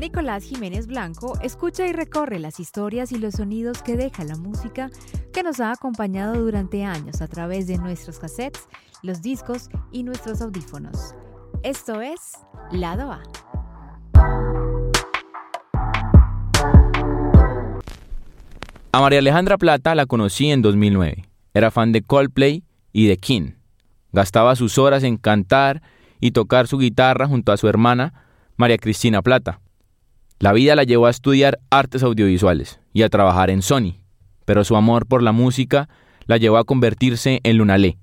Nicolás 0.00 0.44
Jiménez 0.44 0.86
Blanco 0.86 1.38
escucha 1.42 1.86
y 1.86 1.92
recorre 1.92 2.38
las 2.38 2.58
historias 2.58 3.12
y 3.12 3.18
los 3.18 3.34
sonidos 3.34 3.82
que 3.82 3.98
deja 3.98 4.24
la 4.24 4.34
música 4.34 4.88
que 5.30 5.42
nos 5.42 5.60
ha 5.60 5.72
acompañado 5.72 6.42
durante 6.42 6.84
años 6.84 7.20
a 7.20 7.28
través 7.28 7.66
de 7.66 7.76
nuestros 7.76 8.18
cassettes, 8.18 8.66
los 9.02 9.20
discos 9.20 9.68
y 9.92 10.02
nuestros 10.02 10.40
audífonos. 10.40 11.14
Esto 11.62 12.00
es 12.00 12.38
Lado 12.72 13.12
A. 13.12 13.22
A 18.92 19.00
María 19.02 19.18
Alejandra 19.18 19.58
Plata 19.58 19.94
la 19.94 20.06
conocí 20.06 20.50
en 20.50 20.62
2009. 20.62 21.26
Era 21.52 21.70
fan 21.70 21.92
de 21.92 22.00
Coldplay 22.00 22.64
y 22.94 23.06
de 23.06 23.18
King. 23.18 23.50
Gastaba 24.12 24.56
sus 24.56 24.78
horas 24.78 25.02
en 25.02 25.18
cantar 25.18 25.82
y 26.20 26.30
tocar 26.30 26.68
su 26.68 26.78
guitarra 26.78 27.26
junto 27.26 27.52
a 27.52 27.58
su 27.58 27.68
hermana, 27.68 28.14
María 28.56 28.78
Cristina 28.78 29.20
Plata. 29.20 29.60
La 30.40 30.54
vida 30.54 30.74
la 30.74 30.84
llevó 30.84 31.04
a 31.04 31.10
estudiar 31.10 31.60
artes 31.68 32.02
audiovisuales 32.02 32.80
y 32.94 33.02
a 33.02 33.10
trabajar 33.10 33.50
en 33.50 33.60
Sony, 33.60 33.96
pero 34.46 34.64
su 34.64 34.74
amor 34.74 35.04
por 35.04 35.22
la 35.22 35.32
música 35.32 35.90
la 36.24 36.38
llevó 36.38 36.56
a 36.56 36.64
convertirse 36.64 37.40
en 37.42 37.58
Lunalé. 37.58 37.98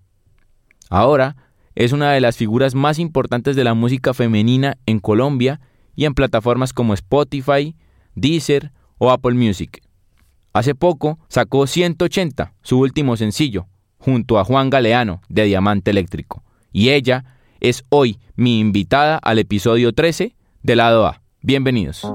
Ahora 0.92 1.36
es 1.74 1.94
una 1.94 2.12
de 2.12 2.22
las 2.22 2.38
figuras 2.38 2.76
más 2.76 3.00
importantes 3.00 3.56
de 3.56 3.64
la 3.64 3.74
música 3.74 4.14
femenina 4.14 4.78
en 4.86 5.00
Colombia 5.00 5.60
y 5.96 6.06
en 6.06 6.14
plataformas 6.14 6.74
como 6.74 6.94
Spotify, 6.94 7.76
Deezer 8.14 8.72
o 9.00 9.10
Apple 9.10 9.34
Music. 9.34 9.82
Hace 10.54 10.76
poco 10.76 11.18
sacó 11.30 11.66
180, 11.66 12.54
su 12.62 12.80
último 12.80 13.18
sencillo, 13.18 13.66
junto 13.98 14.38
a 14.38 14.44
Juan 14.44 14.70
Galeano 14.70 15.22
de 15.28 15.46
Diamante 15.46 15.90
Eléctrico, 15.90 16.44
y 16.72 16.90
ella 16.90 17.26
es 17.62 17.84
hoy 17.90 18.20
mi 18.36 18.60
invitada 18.60 19.18
al 19.18 19.40
episodio 19.40 19.92
13 19.92 20.36
de 20.62 20.76
Lado 20.76 21.08
A. 21.08 21.24
Bienvenidos. 21.42 22.06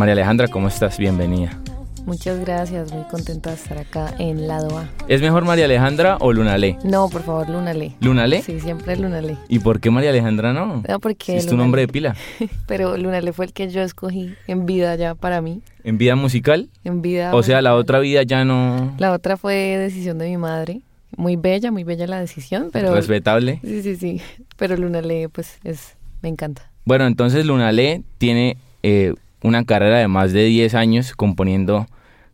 María 0.00 0.14
Alejandra, 0.14 0.48
¿cómo 0.48 0.68
estás? 0.68 0.96
Bienvenida. 0.96 1.60
Muchas 2.06 2.40
gracias, 2.40 2.90
muy 2.90 3.04
contenta 3.04 3.50
de 3.50 3.56
estar 3.56 3.76
acá 3.76 4.14
en 4.18 4.48
Lado 4.48 4.78
A. 4.78 4.88
¿Es 5.08 5.20
mejor 5.20 5.44
María 5.44 5.66
Alejandra 5.66 6.16
o 6.20 6.32
Lunalé? 6.32 6.78
No, 6.84 7.10
por 7.10 7.22
favor, 7.22 7.50
Lunalé. 7.50 7.96
¿Lunalé? 8.00 8.40
Sí, 8.40 8.60
siempre 8.60 8.96
Lunalé. 8.96 9.36
¿Y 9.48 9.58
por 9.58 9.78
qué 9.78 9.90
María 9.90 10.08
Alejandra 10.08 10.54
no? 10.54 10.82
No, 10.88 11.00
porque... 11.00 11.36
Es 11.36 11.46
tu 11.46 11.54
nombre 11.54 11.82
de 11.82 11.88
pila. 11.88 12.16
Pero 12.66 12.96
Lunalé 12.96 13.34
fue 13.34 13.44
el 13.44 13.52
que 13.52 13.68
yo 13.68 13.82
escogí 13.82 14.32
en 14.46 14.64
vida 14.64 14.96
ya 14.96 15.14
para 15.14 15.42
mí. 15.42 15.60
¿En 15.84 15.98
vida 15.98 16.16
musical? 16.16 16.70
En 16.82 17.02
vida. 17.02 17.34
O 17.34 17.42
sea, 17.42 17.60
la 17.60 17.74
otra 17.74 17.98
vida 17.98 18.22
ya 18.22 18.46
no... 18.46 18.94
La 18.96 19.12
otra 19.12 19.36
fue 19.36 19.54
decisión 19.54 20.16
de 20.16 20.30
mi 20.30 20.38
madre. 20.38 20.80
Muy 21.14 21.36
bella, 21.36 21.70
muy 21.70 21.84
bella 21.84 22.06
la 22.06 22.20
decisión, 22.20 22.70
pero... 22.72 22.94
Respetable. 22.94 23.60
Sí, 23.62 23.82
sí, 23.82 23.96
sí. 23.96 24.22
Pero 24.56 24.78
Lunalé, 24.78 25.28
pues, 25.28 25.58
es... 25.62 25.98
Me 26.22 26.30
encanta. 26.30 26.70
Bueno, 26.86 27.06
entonces 27.06 27.44
Lunalé 27.44 28.02
tiene... 28.16 28.56
Eh, 28.82 29.12
una 29.42 29.64
carrera 29.64 29.98
de 29.98 30.08
más 30.08 30.32
de 30.32 30.44
10 30.44 30.74
años 30.74 31.14
componiendo 31.14 31.86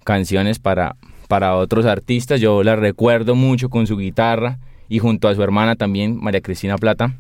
canciones 0.04 0.58
para, 0.58 0.96
para 1.28 1.56
otros 1.56 1.86
artistas. 1.86 2.40
Yo 2.40 2.62
la 2.62 2.76
recuerdo 2.76 3.34
mucho 3.34 3.68
con 3.68 3.86
su 3.86 3.96
guitarra 3.96 4.58
y 4.88 4.98
junto 4.98 5.28
a 5.28 5.34
su 5.34 5.42
hermana 5.42 5.76
también, 5.76 6.18
María 6.20 6.40
Cristina 6.40 6.78
Plata, 6.78 7.14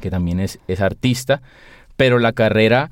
que 0.00 0.10
también 0.10 0.40
es, 0.40 0.58
es 0.68 0.80
artista. 0.80 1.42
Pero 1.96 2.18
la 2.18 2.32
carrera 2.32 2.90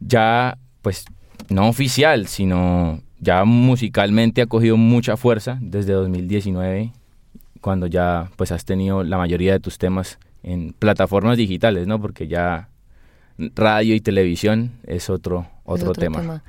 ya, 0.00 0.58
pues, 0.82 1.04
no 1.48 1.68
oficial, 1.68 2.26
sino 2.26 3.00
ya 3.20 3.44
musicalmente 3.44 4.42
ha 4.42 4.46
cogido 4.46 4.76
mucha 4.76 5.16
fuerza 5.16 5.58
desde 5.60 5.92
2019, 5.92 6.92
cuando 7.60 7.86
ya 7.86 8.30
pues 8.36 8.50
has 8.50 8.64
tenido 8.64 9.04
la 9.04 9.18
mayoría 9.18 9.52
de 9.52 9.60
tus 9.60 9.78
temas 9.78 10.18
en 10.42 10.72
plataformas 10.72 11.36
digitales, 11.36 11.86
¿no? 11.86 12.00
Porque 12.00 12.26
ya 12.26 12.69
radio 13.38 13.94
y 13.94 14.00
televisión 14.00 14.72
es 14.86 15.10
otro, 15.10 15.46
otro, 15.64 15.92
tema. 15.92 16.42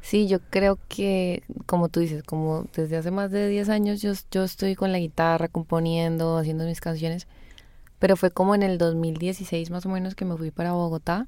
Sí, 0.00 0.28
yo 0.28 0.38
creo 0.50 0.78
que, 0.88 1.42
como 1.64 1.88
tú 1.88 2.00
dices, 2.00 2.22
como 2.22 2.66
desde 2.76 2.98
hace 2.98 3.10
más 3.10 3.30
de 3.30 3.48
10 3.48 3.70
años 3.70 4.02
yo, 4.02 4.12
yo 4.30 4.44
estoy 4.44 4.74
con 4.74 4.92
la 4.92 4.98
guitarra, 4.98 5.48
componiendo, 5.48 6.36
haciendo 6.36 6.66
mis 6.66 6.80
canciones, 6.80 7.26
pero 7.98 8.16
fue 8.16 8.30
como 8.30 8.54
en 8.54 8.62
el 8.62 8.76
2016 8.76 9.70
más 9.70 9.86
o 9.86 9.88
menos 9.88 10.14
que 10.14 10.26
me 10.26 10.36
fui 10.36 10.50
para 10.50 10.72
Bogotá, 10.72 11.26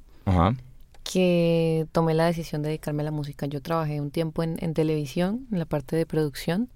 que 1.04 1.86
tomé 1.92 2.12
la 2.12 2.26
decisión 2.26 2.60
de 2.60 2.68
dedicarme 2.68 3.02
a 3.02 3.04
la 3.04 3.12
música. 3.12 3.46
Yo 3.46 3.62
trabajé 3.62 4.00
un 4.00 4.10
tiempo 4.10 4.42
en, 4.42 4.56
en 4.60 4.74
televisión, 4.74 5.46
en 5.50 5.58
la 5.58 5.64
parte 5.64 5.96
de 5.96 6.04
producción, 6.04 6.68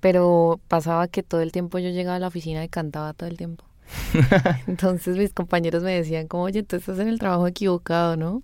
pero 0.00 0.60
pasaba 0.68 1.08
que 1.08 1.22
todo 1.22 1.40
el 1.40 1.50
tiempo 1.50 1.78
yo 1.78 1.88
llegaba 1.90 2.16
a 2.16 2.20
la 2.20 2.28
oficina 2.28 2.62
y 2.62 2.68
cantaba 2.68 3.14
todo 3.14 3.28
el 3.28 3.38
tiempo. 3.38 3.64
Entonces 4.66 5.16
mis 5.16 5.32
compañeros 5.32 5.82
me 5.82 5.92
decían 5.92 6.26
como, 6.26 6.44
oye, 6.44 6.62
tú 6.62 6.76
estás 6.76 6.98
en 6.98 7.08
el 7.08 7.18
trabajo 7.18 7.46
equivocado, 7.46 8.16
¿no? 8.16 8.42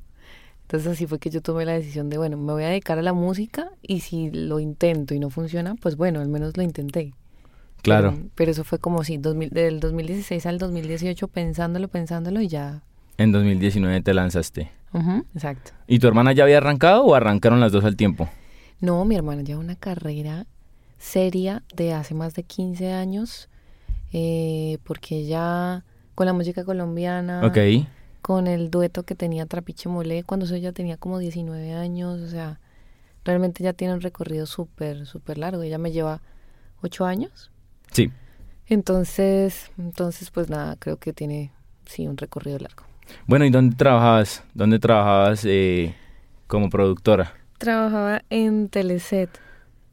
Entonces 0.63 0.93
así 0.93 1.07
fue 1.07 1.19
que 1.19 1.31
yo 1.31 1.43
tomé 1.43 1.67
la 1.67 1.73
decisión 1.73 2.09
de, 2.09 2.17
bueno, 2.19 2.37
me 2.37 2.53
voy 2.53 2.65
a 2.65 2.69
dedicar 2.69 2.99
a 2.99 3.03
la 3.03 3.13
música 3.13 3.71
y 3.83 4.01
si 4.01 4.31
lo 4.31 4.59
intento 4.59 5.15
y 5.15 5.19
no 5.19 5.29
funciona, 5.29 5.75
pues 5.75 5.97
bueno, 5.97 6.21
al 6.21 6.29
menos 6.29 6.57
lo 6.57 6.63
intenté. 6.63 7.13
Claro. 7.83 8.17
Pero, 8.37 8.51
eso 8.51 8.65
fue 8.65 8.79
como 8.79 9.03
si 9.03 9.19
del 9.19 9.81
2016 9.81 10.47
al 10.47 10.59
2018 10.59 11.29
pensándolo, 11.29 11.89
pensándolo 11.89 12.41
y 12.41 12.49
ya. 12.49 12.83
En 13.19 13.33
2019 13.33 14.01
te 14.03 14.15
lanzaste. 14.15 14.71
exacto. 15.35 15.73
¿Y 15.89 15.99
tu 15.99 16.07
hermana 16.07 16.33
ya 16.33 16.45
había 16.45 16.59
arrancado 16.59 17.05
o 17.05 17.15
arrancaron 17.15 17.61
las 17.61 17.73
dos 17.73 17.85
al 17.85 17.97
tiempo? 17.97 18.29
No, 18.81 19.05
mi 19.05 19.17
hermana 19.17 19.43
lleva 19.43 19.61
una 19.61 19.77
carrera 19.77 20.47
seria 20.99 21.65
de 21.75 21.93
hace 21.93 22.15
más 22.15 22.35
de 22.35 22.45
15 22.45 22.93
años 22.93 23.51
eh, 24.13 24.79
porque 24.85 25.17
ella 25.17 25.85
con 26.15 26.27
la 26.27 26.33
música 26.33 26.65
colombiana, 26.65 27.53
con 28.21 28.47
el 28.47 28.71
dueto 28.71 29.03
que 29.03 29.15
tenía 29.15 29.47
Trapiche 29.47 29.89
Molé, 29.89 30.23
cuando 30.23 30.47
ella 30.55 30.73
tenía 30.73 30.97
como 30.97 31.19
19 31.19 31.73
años, 31.73 32.21
o 32.21 32.29
sea, 32.29 32.61
realmente 33.25 33.65
ya 33.65 33.73
tiene 33.73 33.95
un 33.95 34.01
recorrido 34.01 34.47
súper, 34.47 35.07
súper 35.07 35.39
largo. 35.39 35.63
Ella 35.63 35.79
me 35.79 35.91
lleva 35.91 36.21
8 36.83 37.05
años. 37.05 37.51
Sí. 37.91 38.11
Entonces, 38.67 39.71
entonces, 39.77 40.31
pues 40.31 40.49
nada, 40.49 40.77
creo 40.79 40.99
que 40.99 41.13
tiene, 41.13 41.51
sí, 41.87 42.07
un 42.07 42.17
recorrido 42.17 42.59
largo. 42.59 42.85
Bueno, 43.27 43.45
¿y 43.45 43.51
dónde 43.51 43.77
trabajabas? 43.77 44.45
¿Dónde 44.55 44.79
trabajabas 44.79 45.45
eh, 45.45 45.95
como 46.47 46.71
productora? 46.71 47.35
Trabajaba 47.59 48.23
en 48.31 48.69
Teleset 48.69 49.31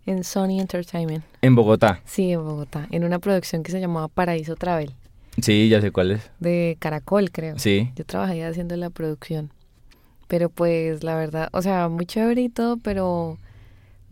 en 0.05 0.23
Sony 0.23 0.59
Entertainment. 0.59 1.23
¿En 1.41 1.55
Bogotá? 1.55 2.01
Sí, 2.05 2.31
en 2.31 2.43
Bogotá, 2.43 2.87
en 2.91 3.03
una 3.03 3.19
producción 3.19 3.63
que 3.63 3.71
se 3.71 3.79
llamaba 3.79 4.07
Paraíso 4.07 4.55
Travel. 4.55 4.93
Sí, 5.41 5.69
ya 5.69 5.81
sé 5.81 5.91
cuál 5.91 6.11
es. 6.11 6.31
De 6.39 6.77
Caracol, 6.79 7.31
creo. 7.31 7.57
Sí. 7.59 7.91
Yo 7.95 8.05
trabajé 8.05 8.43
haciendo 8.45 8.75
la 8.75 8.89
producción. 8.89 9.51
Pero 10.27 10.49
pues 10.49 11.03
la 11.03 11.15
verdad, 11.15 11.49
o 11.53 11.61
sea, 11.61 11.87
muy 11.89 12.05
chévere 12.05 12.41
y 12.41 12.49
todo, 12.49 12.77
pero 12.77 13.37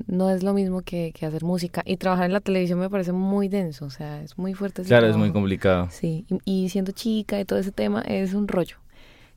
no 0.07 0.29
es 0.29 0.43
lo 0.43 0.53
mismo 0.53 0.81
que, 0.81 1.13
hacer 1.21 1.43
música. 1.43 1.83
Y 1.85 1.97
trabajar 1.97 2.25
en 2.25 2.33
la 2.33 2.39
televisión 2.39 2.79
me 2.79 2.89
parece 2.89 3.11
muy 3.11 3.47
denso, 3.49 3.85
o 3.85 3.89
sea, 3.89 4.21
es 4.21 4.37
muy 4.37 4.53
fuerte. 4.53 4.83
claro, 4.83 5.07
es 5.07 5.17
muy 5.17 5.31
complicado. 5.31 5.89
Sí, 5.91 6.25
y, 6.45 6.69
siendo 6.69 6.91
chica 6.91 7.39
y 7.39 7.45
todo 7.45 7.59
ese 7.59 7.71
tema 7.71 8.01
es 8.01 8.33
un 8.33 8.47
rollo. 8.47 8.77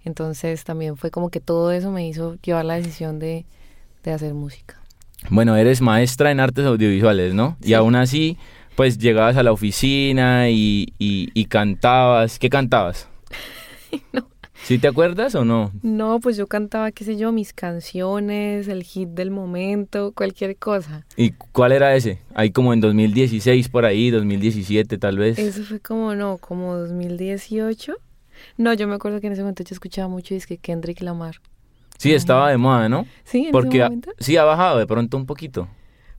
Entonces 0.04 0.64
también 0.64 0.96
fue 0.96 1.10
como 1.10 1.28
que 1.28 1.40
todo 1.40 1.72
eso 1.72 1.90
me 1.90 2.08
hizo 2.08 2.36
llevar 2.36 2.64
la 2.64 2.74
decisión 2.74 3.18
de 3.18 3.44
hacer 4.06 4.32
música. 4.32 4.79
Bueno, 5.28 5.56
eres 5.56 5.80
maestra 5.80 6.30
en 6.30 6.40
artes 6.40 6.64
audiovisuales, 6.64 7.34
¿no? 7.34 7.56
Y 7.62 7.74
aún 7.74 7.94
así, 7.94 8.38
pues 8.74 8.98
llegabas 8.98 9.36
a 9.36 9.42
la 9.42 9.52
oficina 9.52 10.48
y, 10.48 10.94
y, 10.98 11.44
cantabas. 11.46 12.38
¿Qué 12.38 12.48
cantabas? 12.48 13.08
no. 14.12 14.26
¿Sí 14.62 14.78
te 14.78 14.88
acuerdas 14.88 15.34
o 15.34 15.44
no? 15.44 15.72
No, 15.82 16.20
pues 16.20 16.36
yo 16.36 16.46
cantaba, 16.46 16.92
qué 16.92 17.04
sé 17.04 17.16
yo, 17.16 17.32
mis 17.32 17.54
canciones, 17.54 18.68
el 18.68 18.82
hit 18.82 19.08
del 19.08 19.30
momento, 19.30 20.12
cualquier 20.12 20.56
cosa. 20.56 21.06
¿Y 21.16 21.30
cuál 21.30 21.72
era 21.72 21.94
ese? 21.96 22.18
Ahí 22.34 22.50
como 22.50 22.74
en 22.74 22.80
2016 22.80 23.68
por 23.70 23.86
ahí, 23.86 24.10
2017 24.10 24.98
tal 24.98 25.16
vez. 25.16 25.38
Eso 25.38 25.62
fue 25.62 25.80
como, 25.80 26.14
no, 26.14 26.36
como 26.38 26.76
2018. 26.76 27.94
No, 28.58 28.74
yo 28.74 28.86
me 28.86 28.94
acuerdo 28.94 29.20
que 29.20 29.28
en 29.28 29.32
ese 29.32 29.42
momento 29.42 29.64
yo 29.64 29.74
escuchaba 29.74 30.08
mucho 30.08 30.34
disque 30.34 30.58
Kendrick 30.58 31.00
Lamar. 31.00 31.36
Sí, 32.00 32.14
estaba 32.14 32.50
de 32.50 32.56
moda, 32.56 32.88
¿no? 32.88 33.06
Sí, 33.24 33.44
en 33.44 33.52
Porque 33.52 33.82
ese 33.82 34.00
sí 34.20 34.36
ha 34.38 34.44
bajado 34.44 34.78
de 34.78 34.86
pronto 34.86 35.18
un 35.18 35.26
poquito. 35.26 35.68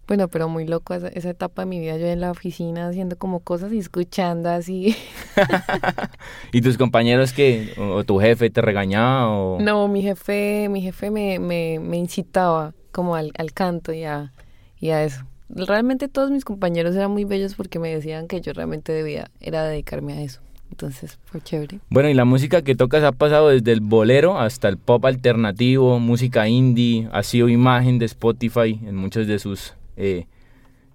Bueno, 0.07 0.28
pero 0.28 0.48
muy 0.48 0.68
loco 0.68 0.94
esa, 0.94 1.07
etapa 1.07 1.63
de 1.63 1.66
mi 1.66 1.80
vida, 1.80 1.98
yo 1.98 2.06
en 2.06 2.22
la 2.22 2.30
oficina 2.30 2.88
haciendo 2.88 3.18
como 3.18 3.39
cosas 3.39 3.74
y 3.74 3.80
escuchando 3.80 4.51
así. 4.51 4.95
¿Y 6.51 6.62
tus 6.62 6.78
compañeros 6.78 7.33
que 7.33 7.74
o, 7.80 8.04
tu 8.04 8.19
jefe 8.19 8.51
te 8.51 8.62
regañaba 8.62 9.31
o...? 9.31 9.60
No, 9.60 9.88
mi 9.88 10.04
jefe, 10.04 10.68
mi 10.69 10.81
jefe 10.81 11.10
me, 11.10 11.39
me, 11.39 11.80
me 11.80 11.98
incitaba 11.98 12.75
como 12.92 13.16
al, 13.16 13.31
al 13.36 13.51
canto 13.51 13.92
y 13.92 14.04
a, 14.04 14.33
y 14.80 14.92
a 14.92 15.04
eso. 15.04 15.25
Realmente 15.50 16.07
todos 16.07 16.30
mis 16.30 16.45
compañeros 16.45 16.95
eran 16.95 17.10
muy 17.10 17.25
bellos 17.25 17.56
porque 17.56 17.80
me 17.80 17.89
decían 17.89 18.28
que 18.28 18.39
yo 18.39 18.54
realmente 18.54 18.92
debía, 18.92 19.31
era 19.39 19.63
dedicarme 19.63 20.13
a 20.13 20.22
eso. 20.22 20.42
Entonces 20.71 21.19
fue 21.25 21.41
chévere. 21.41 21.79
Bueno, 21.89 22.09
y 22.09 22.13
la 22.13 22.25
música 22.25 22.62
que 22.62 22.75
tocas 22.75 23.03
ha 23.03 23.12
pasado 23.12 23.50
desde 23.50 23.71
el 23.73 23.81
bolero 23.81 24.39
hasta 24.39 24.69
el 24.69 24.77
pop 24.77 25.06
alternativo, 25.06 26.00
música 26.00 26.47
indie, 26.47 27.07
ha 27.12 27.23
sido 27.23 27.50
imagen 27.50 28.00
de 28.00 28.06
Spotify 28.06 28.79
en 28.83 28.95
muchas 28.95 29.27
de 29.27 29.38
sus 29.38 29.73
eh, 29.97 30.25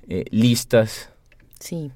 eh, 0.09 0.25
listas. 0.31 1.11
Sí. 1.61 1.93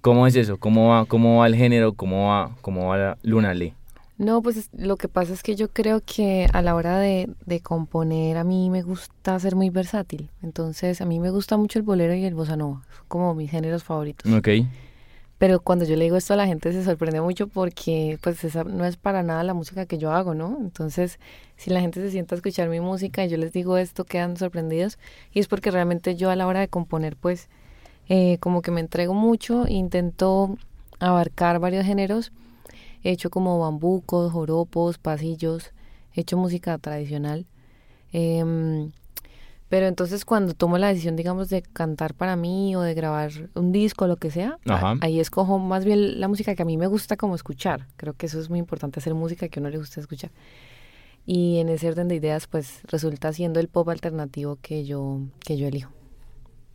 ¿Cómo 0.00 0.26
es 0.26 0.36
eso? 0.36 0.58
¿Cómo 0.58 0.90
va, 0.90 1.06
cómo 1.06 1.38
va 1.38 1.46
el 1.46 1.56
género? 1.56 1.92
¿Cómo 1.94 2.28
va, 2.28 2.56
cómo 2.60 2.88
va 2.88 2.96
la 2.96 3.18
Luna 3.22 3.52
Le? 3.52 3.74
No, 4.16 4.40
pues 4.42 4.70
lo 4.72 4.96
que 4.96 5.08
pasa 5.08 5.32
es 5.32 5.42
que 5.42 5.56
yo 5.56 5.68
creo 5.68 6.00
que 6.00 6.46
a 6.52 6.62
la 6.62 6.76
hora 6.76 7.00
de, 7.00 7.28
de, 7.46 7.60
componer 7.60 8.36
a 8.36 8.44
mí 8.44 8.70
me 8.70 8.82
gusta 8.82 9.38
ser 9.40 9.56
muy 9.56 9.70
versátil. 9.70 10.30
Entonces 10.40 11.00
a 11.00 11.04
mí 11.04 11.18
me 11.18 11.30
gusta 11.30 11.56
mucho 11.56 11.80
el 11.80 11.84
bolero 11.84 12.14
y 12.14 12.24
el 12.24 12.34
bossa 12.34 12.56
nova, 12.56 12.82
son 12.96 13.04
como 13.08 13.34
mis 13.34 13.50
géneros 13.50 13.82
favoritos. 13.82 14.32
Ok. 14.32 14.48
Pero 15.44 15.60
cuando 15.60 15.84
yo 15.84 15.94
le 15.96 16.04
digo 16.04 16.16
esto 16.16 16.32
a 16.32 16.36
la 16.36 16.46
gente 16.46 16.72
se 16.72 16.82
sorprende 16.82 17.20
mucho 17.20 17.48
porque 17.48 18.18
pues 18.22 18.42
esa 18.44 18.64
no 18.64 18.86
es 18.86 18.96
para 18.96 19.22
nada 19.22 19.44
la 19.44 19.52
música 19.52 19.84
que 19.84 19.98
yo 19.98 20.10
hago, 20.10 20.34
¿no? 20.34 20.56
Entonces 20.58 21.18
si 21.58 21.68
la 21.68 21.82
gente 21.82 22.00
se 22.00 22.10
sienta 22.10 22.34
a 22.34 22.36
escuchar 22.36 22.70
mi 22.70 22.80
música 22.80 23.22
y 23.22 23.28
yo 23.28 23.36
les 23.36 23.52
digo 23.52 23.76
esto 23.76 24.06
quedan 24.06 24.38
sorprendidos 24.38 24.98
y 25.34 25.40
es 25.40 25.46
porque 25.46 25.70
realmente 25.70 26.16
yo 26.16 26.30
a 26.30 26.36
la 26.36 26.46
hora 26.46 26.60
de 26.60 26.68
componer 26.68 27.16
pues 27.16 27.50
eh, 28.08 28.38
como 28.38 28.62
que 28.62 28.70
me 28.70 28.80
entrego 28.80 29.12
mucho, 29.12 29.66
intento 29.68 30.56
abarcar 30.98 31.58
varios 31.58 31.84
géneros 31.84 32.32
He 33.02 33.10
hecho 33.10 33.28
como 33.28 33.58
bambucos, 33.58 34.32
joropos, 34.32 34.96
pasillos, 34.96 35.72
he 36.14 36.22
hecho 36.22 36.38
música 36.38 36.78
tradicional. 36.78 37.44
Em, 38.14 38.92
pero 39.74 39.88
entonces 39.88 40.24
cuando 40.24 40.54
tomo 40.54 40.78
la 40.78 40.86
decisión, 40.86 41.16
digamos, 41.16 41.48
de 41.48 41.62
cantar 41.62 42.14
para 42.14 42.36
mí 42.36 42.76
o 42.76 42.82
de 42.82 42.94
grabar 42.94 43.32
un 43.54 43.72
disco, 43.72 44.06
lo 44.06 44.14
que 44.14 44.30
sea, 44.30 44.56
ahí 45.00 45.18
escojo 45.18 45.58
más 45.58 45.84
bien 45.84 46.20
la 46.20 46.28
música 46.28 46.54
que 46.54 46.62
a 46.62 46.64
mí 46.64 46.76
me 46.76 46.86
gusta 46.86 47.16
como 47.16 47.34
escuchar. 47.34 47.88
Creo 47.96 48.12
que 48.12 48.26
eso 48.26 48.38
es 48.38 48.48
muy 48.48 48.60
importante, 48.60 49.00
hacer 49.00 49.14
música 49.14 49.48
que 49.48 49.58
a 49.58 49.60
uno 49.60 49.70
le 49.70 49.78
gusta 49.78 49.98
escuchar. 49.98 50.30
Y 51.26 51.58
en 51.58 51.70
ese 51.70 51.88
orden 51.88 52.06
de 52.06 52.14
ideas, 52.14 52.46
pues 52.46 52.82
resulta 52.84 53.32
siendo 53.32 53.58
el 53.58 53.66
pop 53.66 53.88
alternativo 53.88 54.58
que 54.62 54.84
yo, 54.84 55.22
que 55.44 55.56
yo 55.56 55.66
elijo. 55.66 55.90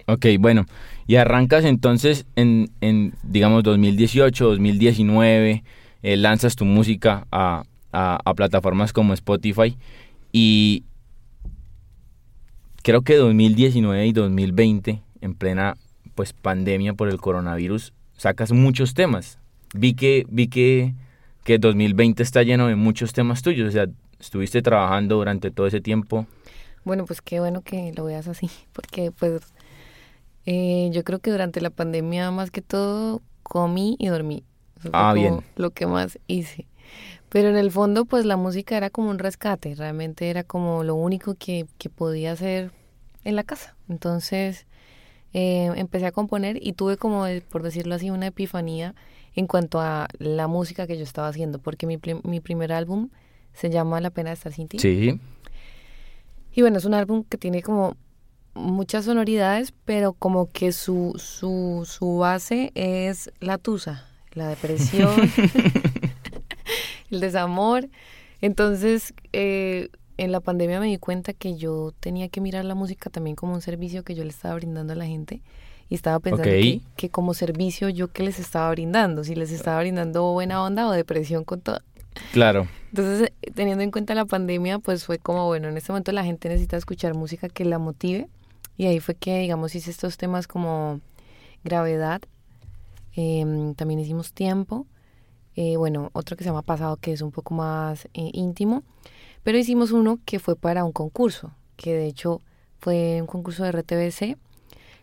Ok, 0.07 0.25
bueno, 0.37 0.65
y 1.07 1.15
arrancas 1.15 1.63
entonces 1.63 2.25
en, 2.35 2.69
en 2.81 3.13
digamos, 3.23 3.63
2018, 3.63 4.45
2019 4.45 5.63
eh, 6.03 6.17
lanzas 6.17 6.57
tu 6.57 6.65
música 6.65 7.25
a, 7.31 7.63
plataformas 8.35 8.91
como 8.91 9.13
Spotify 9.13 9.77
y 10.33 10.83
creo 12.83 13.01
que 13.01 13.15
2019 13.15 14.07
y 14.07 14.13
2020, 14.13 15.01
en 15.21 15.33
plena 15.35 15.77
pues 16.15 16.33
pandemia 16.33 16.93
por 16.93 17.09
el 17.09 17.19
coronavirus, 17.19 17.93
sacas 18.17 18.51
muchos 18.51 18.93
temas. 18.93 19.39
Vi 19.73 19.93
que, 19.93 20.25
vi 20.29 20.47
que, 20.47 20.93
que 21.43 21.59
2020 21.59 22.23
está 22.23 22.43
lleno 22.43 22.67
de 22.67 22.75
muchos 22.75 23.13
temas 23.13 23.41
tuyos, 23.41 23.69
o 23.69 23.71
sea, 23.71 23.87
estuviste 24.19 24.61
trabajando 24.61 25.15
durante 25.15 25.51
todo 25.51 25.67
ese 25.67 25.81
tiempo. 25.81 26.25
Bueno, 26.83 27.05
pues 27.05 27.21
qué 27.21 27.39
bueno 27.39 27.61
que 27.61 27.93
lo 27.95 28.05
veas 28.05 28.27
así, 28.27 28.49
porque 28.73 29.11
pues 29.11 29.41
eh, 30.45 30.89
yo 30.91 31.03
creo 31.03 31.19
que 31.19 31.31
durante 31.31 31.61
la 31.61 31.69
pandemia 31.69 32.31
más 32.31 32.51
que 32.51 32.61
todo 32.61 33.21
comí 33.43 33.95
y 33.99 34.07
dormí 34.07 34.43
ah, 34.93 35.13
bien. 35.13 35.41
Lo 35.55 35.71
que 35.71 35.87
más 35.87 36.19
hice. 36.27 36.67
Pero 37.29 37.49
en 37.49 37.57
el 37.57 37.71
fondo, 37.71 38.05
pues 38.05 38.25
la 38.25 38.37
música 38.37 38.75
era 38.75 38.89
como 38.89 39.09
un 39.09 39.19
rescate, 39.19 39.75
realmente 39.75 40.29
era 40.29 40.43
como 40.43 40.83
lo 40.83 40.95
único 40.95 41.35
que, 41.35 41.67
que 41.77 41.89
podía 41.89 42.31
hacer 42.31 42.71
en 43.23 43.35
la 43.35 43.43
casa. 43.43 43.75
Entonces 43.87 44.65
eh, 45.33 45.71
empecé 45.75 46.07
a 46.07 46.11
componer 46.11 46.57
y 46.61 46.73
tuve 46.73 46.97
como, 46.97 47.25
por 47.51 47.61
decirlo 47.63 47.95
así, 47.95 48.09
una 48.09 48.27
epifanía 48.27 48.95
en 49.35 49.45
cuanto 49.45 49.79
a 49.79 50.07
la 50.17 50.47
música 50.47 50.87
que 50.87 50.97
yo 50.97 51.03
estaba 51.03 51.27
haciendo, 51.27 51.59
porque 51.59 51.85
mi, 51.85 51.99
mi 52.23 52.39
primer 52.39 52.73
álbum 52.73 53.09
se 53.53 53.69
llama 53.69 54.01
La 54.01 54.09
pena 54.09 54.31
de 54.31 54.33
estar 54.35 54.51
sin 54.51 54.67
ti. 54.67 54.79
Sí. 54.79 55.19
Y 56.51 56.61
bueno, 56.61 56.77
es 56.77 56.85
un 56.85 56.95
álbum 56.95 57.23
que 57.23 57.37
tiene 57.37 57.61
como 57.61 57.95
muchas 58.53 59.05
sonoridades, 59.05 59.73
pero 59.85 60.13
como 60.13 60.49
que 60.49 60.71
su, 60.71 61.13
su, 61.17 61.87
su 61.87 62.17
base 62.17 62.71
es 62.75 63.31
la 63.39 63.57
tusa, 63.57 64.07
la 64.33 64.47
depresión, 64.47 65.11
el 67.11 67.19
desamor. 67.19 67.89
Entonces, 68.41 69.13
eh, 69.33 69.89
en 70.17 70.31
la 70.31 70.39
pandemia 70.39 70.79
me 70.79 70.87
di 70.87 70.97
cuenta 70.97 71.33
que 71.33 71.55
yo 71.55 71.93
tenía 71.99 72.29
que 72.29 72.41
mirar 72.41 72.65
la 72.65 72.75
música 72.75 73.09
también 73.09 73.35
como 73.35 73.53
un 73.53 73.61
servicio 73.61 74.03
que 74.03 74.15
yo 74.15 74.23
le 74.23 74.29
estaba 74.29 74.55
brindando 74.55 74.93
a 74.93 74.95
la 74.95 75.05
gente. 75.05 75.41
Y 75.89 75.95
estaba 75.95 76.19
pensando 76.19 76.43
que, 76.95 77.09
como 77.09 77.33
servicio 77.33 77.89
yo 77.89 78.09
que 78.09 78.21
les 78.21 78.39
estaba 78.39 78.69
brindando, 78.69 79.23
si 79.23 79.33
les 79.33 79.51
estaba 79.51 79.79
brindando 79.79 80.33
buena 80.33 80.63
onda 80.63 80.87
o 80.87 80.91
depresión 80.91 81.43
con 81.43 81.61
todo. 81.61 81.81
Claro. 82.31 82.67
Entonces, 82.89 83.31
teniendo 83.55 83.83
en 83.83 83.89
cuenta 83.89 84.13
la 84.13 84.25
pandemia, 84.25 84.77
pues 84.77 85.05
fue 85.05 85.17
como, 85.17 85.47
bueno, 85.47 85.67
en 85.67 85.77
este 85.77 85.91
momento 85.91 86.11
la 86.11 86.23
gente 86.23 86.47
necesita 86.47 86.77
escuchar 86.77 87.15
música 87.15 87.49
que 87.49 87.65
la 87.65 87.79
motive. 87.79 88.27
Y 88.77 88.85
ahí 88.85 88.99
fue 88.99 89.15
que, 89.15 89.39
digamos, 89.39 89.73
hice 89.73 89.89
estos 89.89 90.17
temas 90.17 90.47
como 90.47 91.01
gravedad 91.63 92.21
Em, 93.15 93.73
también 93.75 93.99
hicimos 93.99 94.33
tiempo. 94.33 94.87
Eh, 95.61 95.75
bueno, 95.75 96.09
otro 96.13 96.37
que 96.37 96.45
se 96.45 96.49
llama 96.51 96.61
Pasado, 96.61 96.95
que 96.95 97.11
es 97.11 97.21
un 97.21 97.31
poco 97.31 97.53
más 97.53 98.05
eh, 98.13 98.29
íntimo. 98.31 98.83
Pero 99.43 99.57
hicimos 99.57 99.91
uno 99.91 100.17
que 100.23 100.39
fue 100.39 100.55
para 100.55 100.85
un 100.85 100.93
concurso, 100.93 101.51
que 101.75 101.93
de 101.93 102.05
hecho 102.05 102.41
fue 102.77 103.19
un 103.19 103.27
concurso 103.27 103.65
de 103.65 103.73
RTBC, 103.73 104.37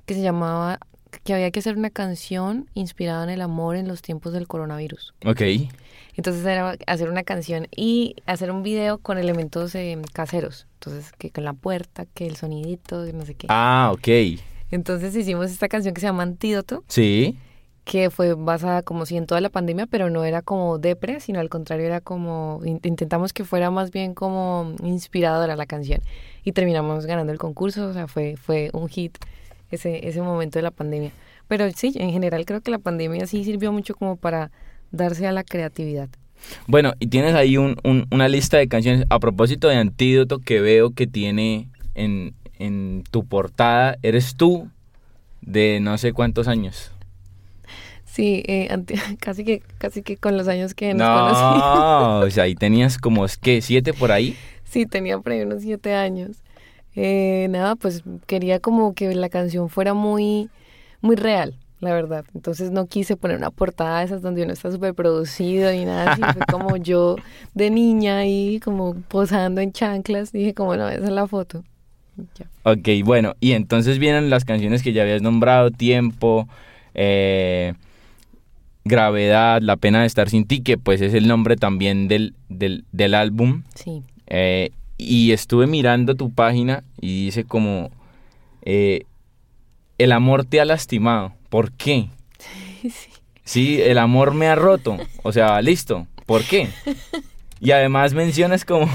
que 0.06 0.14
se 0.14 0.22
llamaba, 0.22 0.78
que 1.24 1.34
había 1.34 1.50
que 1.50 1.58
hacer 1.58 1.76
una 1.76 1.90
canción 1.90 2.70
inspirada 2.72 3.22
en 3.24 3.28
el 3.28 3.42
amor 3.42 3.76
en 3.76 3.86
los 3.86 4.00
tiempos 4.00 4.32
del 4.32 4.48
coronavirus. 4.48 5.12
Ok. 5.26 5.42
Entonces 6.14 6.42
era 6.46 6.74
hacer 6.86 7.10
una 7.10 7.22
canción 7.22 7.68
y 7.76 8.16
hacer 8.24 8.50
un 8.50 8.62
video 8.62 8.96
con 8.96 9.18
elementos 9.18 9.74
em, 9.74 10.00
caseros. 10.10 10.66
Entonces, 10.80 11.12
que 11.18 11.30
con 11.30 11.44
la 11.44 11.52
puerta, 11.52 12.06
que 12.06 12.26
el 12.26 12.36
sonidito, 12.36 13.04
no 13.12 13.26
sé 13.26 13.34
qué. 13.34 13.46
Ah, 13.50 13.90
ok. 13.92 14.40
Entonces 14.70 15.14
hicimos 15.14 15.50
esta 15.50 15.68
canción 15.68 15.92
que 15.92 16.00
se 16.00 16.06
llama 16.06 16.22
Antídoto. 16.22 16.82
Sí 16.88 17.36
que 17.86 18.10
fue 18.10 18.34
basada 18.34 18.82
como 18.82 19.06
si 19.06 19.16
en 19.16 19.26
toda 19.26 19.40
la 19.40 19.48
pandemia, 19.48 19.86
pero 19.86 20.10
no 20.10 20.24
era 20.24 20.42
como 20.42 20.76
depre, 20.78 21.20
sino 21.20 21.38
al 21.38 21.48
contrario 21.48 21.86
era 21.86 22.00
como, 22.00 22.60
intentamos 22.64 23.32
que 23.32 23.44
fuera 23.44 23.70
más 23.70 23.92
bien 23.92 24.12
como 24.12 24.74
inspiradora 24.82 25.54
la 25.54 25.66
canción 25.66 26.00
y 26.42 26.50
terminamos 26.50 27.06
ganando 27.06 27.32
el 27.32 27.38
concurso, 27.38 27.86
o 27.86 27.92
sea, 27.92 28.08
fue, 28.08 28.34
fue 28.36 28.70
un 28.72 28.88
hit 28.88 29.16
ese, 29.70 30.08
ese 30.08 30.20
momento 30.20 30.58
de 30.58 30.64
la 30.64 30.72
pandemia. 30.72 31.12
Pero 31.46 31.70
sí, 31.70 31.92
en 31.94 32.10
general 32.10 32.44
creo 32.44 32.60
que 32.60 32.72
la 32.72 32.80
pandemia 32.80 33.24
sí 33.28 33.44
sirvió 33.44 33.70
mucho 33.70 33.94
como 33.94 34.16
para 34.16 34.50
darse 34.90 35.28
a 35.28 35.32
la 35.32 35.44
creatividad. 35.44 36.08
Bueno, 36.66 36.92
y 36.98 37.06
tienes 37.06 37.36
ahí 37.36 37.56
un, 37.56 37.76
una 38.10 38.28
lista 38.28 38.56
de 38.56 38.66
canciones. 38.66 39.06
A 39.10 39.20
propósito 39.20 39.68
de 39.68 39.76
Antídoto 39.76 40.40
que 40.40 40.60
veo 40.60 40.90
que 40.90 41.06
tiene 41.06 41.68
en, 41.94 42.34
en 42.58 43.04
tu 43.12 43.24
portada, 43.24 43.96
eres 44.02 44.34
tú 44.34 44.68
de 45.40 45.78
no 45.80 45.96
sé 45.98 46.12
cuántos 46.12 46.48
años. 46.48 46.90
Sí, 48.16 48.42
eh, 48.46 48.74
casi 49.20 49.44
que 49.44 49.60
casi 49.76 50.00
que 50.02 50.16
con 50.16 50.38
los 50.38 50.48
años 50.48 50.72
que 50.72 50.94
nos 50.94 51.06
no, 51.06 52.20
o 52.20 52.30
sea, 52.30 52.44
ahí 52.44 52.54
tenías 52.54 52.96
como, 52.96 53.26
¿qué? 53.42 53.60
¿Siete 53.60 53.92
por 53.92 54.10
ahí? 54.10 54.34
Sí, 54.64 54.86
tenía 54.86 55.18
por 55.18 55.32
ahí 55.32 55.42
unos 55.42 55.60
siete 55.60 55.92
años. 55.92 56.38
Eh, 56.94 57.46
nada, 57.50 57.76
pues 57.76 58.04
quería 58.26 58.58
como 58.58 58.94
que 58.94 59.14
la 59.14 59.28
canción 59.28 59.68
fuera 59.68 59.92
muy, 59.92 60.48
muy 61.02 61.14
real, 61.14 61.58
la 61.80 61.92
verdad. 61.92 62.24
Entonces 62.34 62.70
no 62.70 62.86
quise 62.86 63.18
poner 63.18 63.36
una 63.36 63.50
portada 63.50 63.98
de 63.98 64.06
esas 64.06 64.22
donde 64.22 64.44
uno 64.44 64.54
está 64.54 64.72
súper 64.72 64.94
producido 64.94 65.70
ni 65.70 65.84
nada 65.84 66.14
así. 66.14 66.22
Fue 66.22 66.46
como 66.50 66.74
yo 66.78 67.16
de 67.52 67.68
niña 67.68 68.16
ahí, 68.20 68.60
como 68.60 68.94
posando 68.94 69.60
en 69.60 69.72
chanclas. 69.72 70.32
Dije, 70.32 70.54
como 70.54 70.74
no, 70.74 70.88
esa 70.88 71.04
es 71.04 71.10
la 71.10 71.26
foto. 71.26 71.64
Ya. 72.38 72.46
Ok, 72.62 72.88
bueno, 73.04 73.34
y 73.40 73.52
entonces 73.52 73.98
vienen 73.98 74.30
las 74.30 74.46
canciones 74.46 74.82
que 74.82 74.94
ya 74.94 75.02
habías 75.02 75.20
nombrado, 75.20 75.70
Tiempo, 75.70 76.48
eh, 76.94 77.74
Gravedad, 78.86 79.60
La 79.62 79.76
pena 79.76 80.02
de 80.02 80.06
estar 80.06 80.30
sin 80.30 80.46
ti, 80.46 80.60
que 80.60 80.78
pues 80.78 81.00
es 81.00 81.12
el 81.12 81.26
nombre 81.26 81.56
también 81.56 82.06
del, 82.06 82.34
del, 82.48 83.14
álbum. 83.14 83.64
Sí. 83.74 84.02
Eh, 84.28 84.70
y 84.96 85.32
estuve 85.32 85.66
mirando 85.66 86.14
tu 86.14 86.32
página 86.32 86.84
y 87.00 87.26
dice 87.26 87.44
como, 87.44 87.90
eh, 88.62 89.02
el 89.98 90.12
amor 90.12 90.44
te 90.44 90.60
ha 90.60 90.64
lastimado. 90.64 91.32
¿Por 91.48 91.72
qué? 91.72 92.08
Sí, 92.38 92.90
sí. 92.90 93.10
sí, 93.44 93.82
el 93.82 93.98
amor 93.98 94.34
me 94.34 94.46
ha 94.46 94.54
roto. 94.54 94.98
O 95.22 95.32
sea, 95.32 95.60
listo. 95.62 96.06
¿Por 96.24 96.44
qué? 96.44 96.68
Y 97.60 97.70
además 97.70 98.14
mencionas 98.14 98.64
como... 98.64 98.88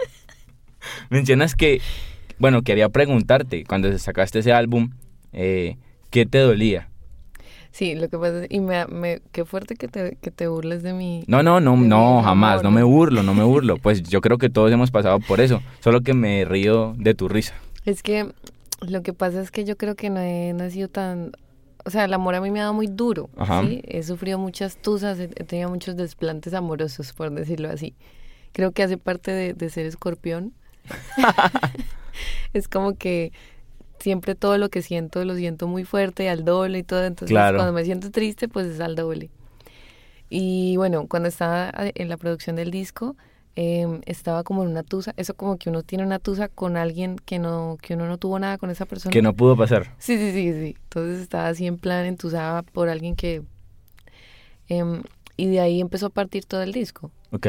mencionas 1.10 1.54
que, 1.54 1.80
bueno, 2.38 2.62
quería 2.62 2.88
preguntarte, 2.88 3.64
cuando 3.64 3.96
sacaste 3.98 4.40
ese 4.40 4.52
álbum, 4.52 4.90
eh, 5.32 5.76
¿qué 6.10 6.26
te 6.26 6.38
dolía? 6.38 6.89
Sí, 7.72 7.94
lo 7.94 8.08
que 8.08 8.18
pasa 8.18 8.44
es, 8.44 8.50
y 8.50 8.60
me, 8.60 8.84
me, 8.86 9.20
qué 9.32 9.44
fuerte 9.44 9.76
que 9.76 9.86
te, 9.88 10.16
que 10.20 10.30
te 10.30 10.48
burles 10.48 10.82
de 10.82 10.92
mí. 10.92 11.24
No, 11.26 11.42
no, 11.42 11.60
no, 11.60 11.76
no, 11.76 12.22
jamás, 12.22 12.62
no 12.62 12.70
me 12.70 12.82
burlo, 12.82 13.22
no 13.22 13.32
me 13.32 13.44
burlo. 13.44 13.76
Pues 13.78 14.02
yo 14.02 14.20
creo 14.20 14.38
que 14.38 14.50
todos 14.50 14.72
hemos 14.72 14.90
pasado 14.90 15.20
por 15.20 15.40
eso, 15.40 15.62
solo 15.80 16.00
que 16.00 16.12
me 16.12 16.44
río 16.44 16.94
de 16.98 17.14
tu 17.14 17.28
risa. 17.28 17.54
Es 17.84 18.02
que 18.02 18.32
lo 18.80 19.02
que 19.02 19.12
pasa 19.12 19.40
es 19.40 19.50
que 19.50 19.64
yo 19.64 19.76
creo 19.76 19.94
que 19.94 20.10
no 20.10 20.20
he, 20.20 20.52
no 20.52 20.64
he 20.64 20.70
sido 20.70 20.88
tan 20.88 21.32
o 21.84 21.90
sea, 21.90 22.04
el 22.04 22.12
amor 22.12 22.34
a 22.34 22.40
mí 22.40 22.50
me 22.50 22.60
ha 22.60 22.64
dado 22.64 22.74
muy 22.74 22.86
duro, 22.86 23.30
Ajá. 23.36 23.62
¿sí? 23.62 23.82
He 23.86 24.02
sufrido 24.02 24.38
muchas 24.38 24.76
tusas, 24.76 25.18
he, 25.18 25.24
he 25.24 25.44
tenido 25.44 25.70
muchos 25.70 25.96
desplantes 25.96 26.54
amorosos, 26.54 27.12
por 27.12 27.30
decirlo 27.30 27.70
así. 27.70 27.94
Creo 28.52 28.72
que 28.72 28.82
hace 28.82 28.98
parte 28.98 29.30
de, 29.30 29.54
de 29.54 29.70
ser 29.70 29.86
escorpión. 29.86 30.52
es 32.52 32.68
como 32.68 32.96
que 32.96 33.32
siempre 34.00 34.34
todo 34.34 34.58
lo 34.58 34.68
que 34.70 34.82
siento 34.82 35.24
lo 35.24 35.36
siento 35.36 35.68
muy 35.68 35.84
fuerte, 35.84 36.28
al 36.28 36.44
doble 36.44 36.78
y 36.78 36.82
todo. 36.82 37.04
Entonces, 37.04 37.32
Claro. 37.32 37.58
cuando 37.58 37.72
me 37.72 37.84
siento 37.84 38.10
triste, 38.10 38.48
pues 38.48 38.66
es 38.66 38.80
al 38.80 38.96
doble. 38.96 39.30
Y 40.28 40.76
bueno, 40.76 41.06
cuando 41.08 41.28
estaba 41.28 41.70
eh, 41.78 41.92
en 41.96 42.08
la 42.08 42.16
producción 42.16 42.56
del 42.56 42.70
disco, 42.70 43.16
eh, 43.56 44.00
estaba 44.06 44.44
como 44.44 44.62
en 44.62 44.70
una 44.70 44.82
tusa. 44.84 45.12
Eso 45.16 45.34
como 45.34 45.56
que 45.58 45.68
uno 45.70 45.82
tiene 45.82 46.04
una 46.04 46.18
tusa 46.18 46.48
con 46.48 46.76
alguien 46.76 47.16
que 47.16 47.38
no 47.38 47.78
que 47.82 47.94
uno 47.94 48.06
no 48.06 48.16
tuvo 48.16 48.38
nada 48.38 48.56
con 48.58 48.70
esa 48.70 48.86
persona. 48.86 49.12
Que 49.12 49.22
no 49.22 49.34
pudo 49.34 49.56
pasar. 49.56 49.94
Sí, 49.98 50.16
sí, 50.18 50.30
sí, 50.32 50.52
sí. 50.52 50.76
Entonces 50.84 51.20
estaba 51.20 51.48
así 51.48 51.66
en 51.66 51.78
plan 51.78 52.06
entusada 52.06 52.62
por 52.62 52.88
alguien 52.88 53.16
que... 53.16 53.42
em, 54.68 55.02
y 55.36 55.48
de 55.48 55.60
ahí 55.60 55.80
empezó 55.80 56.06
a 56.06 56.10
partir 56.10 56.44
todo 56.44 56.62
el 56.62 56.72
disco. 56.72 57.10
Ok. 57.32 57.46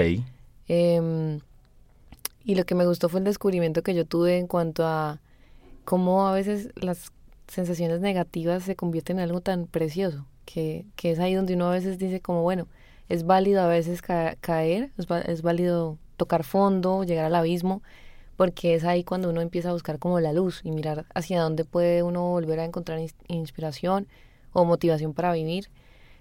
Em, 0.67 1.39
y 2.43 2.55
lo 2.55 2.65
que 2.65 2.74
me 2.75 2.86
gustó 2.86 3.08
fue 3.10 3.20
el 3.20 3.25
descubrimiento 3.25 3.84
que 3.84 3.93
yo 3.93 4.05
tuve 4.05 4.38
en 4.38 4.48
cuanto 4.48 4.86
a 4.86 5.20
cómo 5.91 6.25
a 6.25 6.31
veces 6.31 6.69
las 6.75 7.12
sensaciones 7.48 8.00
negativas 8.00 8.63
se 8.63 8.77
convierten 8.77 9.19
en 9.19 9.24
algo 9.25 9.41
tan 9.41 9.67
precioso, 9.67 10.25
que, 10.45 10.86
que 10.95 11.12
es 11.12 11.19
ahí 11.19 11.33
donde 11.33 11.55
uno 11.55 11.67
a 11.67 11.71
veces 11.74 11.98
dice 11.98 12.21
como, 12.21 12.43
bueno, 12.43 12.69
es 13.10 13.25
válido 13.25 13.60
a 13.62 13.67
veces 13.67 14.01
ca- 14.01 14.38
caer, 14.39 14.91
es, 14.98 15.05
es 15.27 15.41
válido 15.41 15.98
tocar 16.15 16.45
fondo, 16.45 17.03
llegar 17.03 17.25
al 17.25 17.36
abismo, 17.36 17.81
porque 18.38 18.74
es 18.74 18.86
ahí 18.86 19.03
cuando 19.03 19.29
uno 19.29 19.41
empieza 19.41 19.67
a 19.67 19.74
buscar 19.74 20.00
como 20.00 20.21
la 20.21 20.31
luz 20.31 20.62
y 20.63 20.71
mirar 20.71 21.07
hacia 21.13 21.41
dónde 21.41 21.65
puede 21.65 22.03
uno 22.03 22.29
volver 22.29 22.62
a 22.62 22.63
encontrar 22.63 22.98
ins- 23.00 23.13
inspiración 23.27 24.07
o 24.53 24.63
motivación 24.63 25.13
para 25.13 25.33
vivir. 25.33 25.67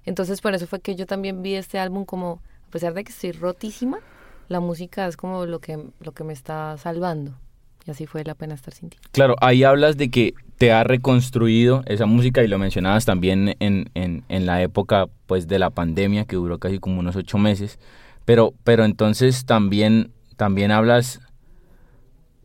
Entonces 0.04 0.40
por 0.40 0.52
eso 0.52 0.66
fue 0.66 0.80
que 0.80 0.96
yo 0.96 1.06
también 1.06 1.42
vi 1.42 1.54
este 1.54 1.78
álbum 1.78 2.04
como, 2.04 2.42
a 2.66 2.70
pesar 2.72 2.92
de 2.92 3.04
que 3.04 3.12
estoy 3.12 3.30
rotísima, 3.30 4.00
la 4.48 4.58
música 4.58 5.06
es 5.06 5.16
como 5.16 5.46
lo 5.46 5.60
que, 5.60 5.78
lo 6.00 6.10
que 6.12 6.24
me 6.24 6.32
está 6.32 6.76
salvando. 6.76 7.38
Y 7.86 7.90
así 7.90 8.06
fue 8.06 8.24
la 8.24 8.34
pena 8.34 8.54
estar 8.54 8.74
sin 8.74 8.90
ti. 8.90 8.98
Claro, 9.12 9.36
ahí 9.40 9.64
hablas 9.64 9.96
de 9.96 10.10
que 10.10 10.34
te 10.58 10.72
ha 10.72 10.84
reconstruido 10.84 11.82
esa 11.86 12.04
música 12.04 12.42
y 12.42 12.48
lo 12.48 12.58
mencionabas 12.58 13.06
también 13.06 13.56
en, 13.60 13.90
en, 13.94 14.46
la 14.46 14.60
época 14.60 15.06
pues 15.26 15.48
de 15.48 15.58
la 15.58 15.70
pandemia 15.70 16.26
que 16.26 16.36
duró 16.36 16.58
casi 16.58 16.78
como 16.78 17.00
unos 17.00 17.16
ocho 17.16 17.38
meses. 17.38 17.78
Pero, 18.26 18.52
pero 18.62 18.84
entonces 18.84 19.46
también, 19.46 20.12
también 20.36 20.70
hablas, 20.70 21.20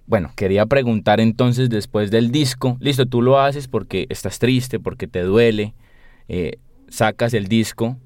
bueno, 0.08 0.32
quería 0.38 0.66
preguntar 0.66 1.20
entonces 1.20 1.70
después 1.70 2.10
del 2.10 2.32
disco, 2.32 2.78
listo, 2.80 3.06
tú 3.06 3.22
lo 3.22 3.40
haces 3.40 3.68
porque 3.68 4.08
estás 4.10 4.40
triste, 4.40 4.80
porque 4.80 5.08
te 5.08 5.22
duele, 5.24 5.74
eh, 6.30 6.60
sacas 6.88 7.34
el 7.34 7.48
disco. 7.48 7.98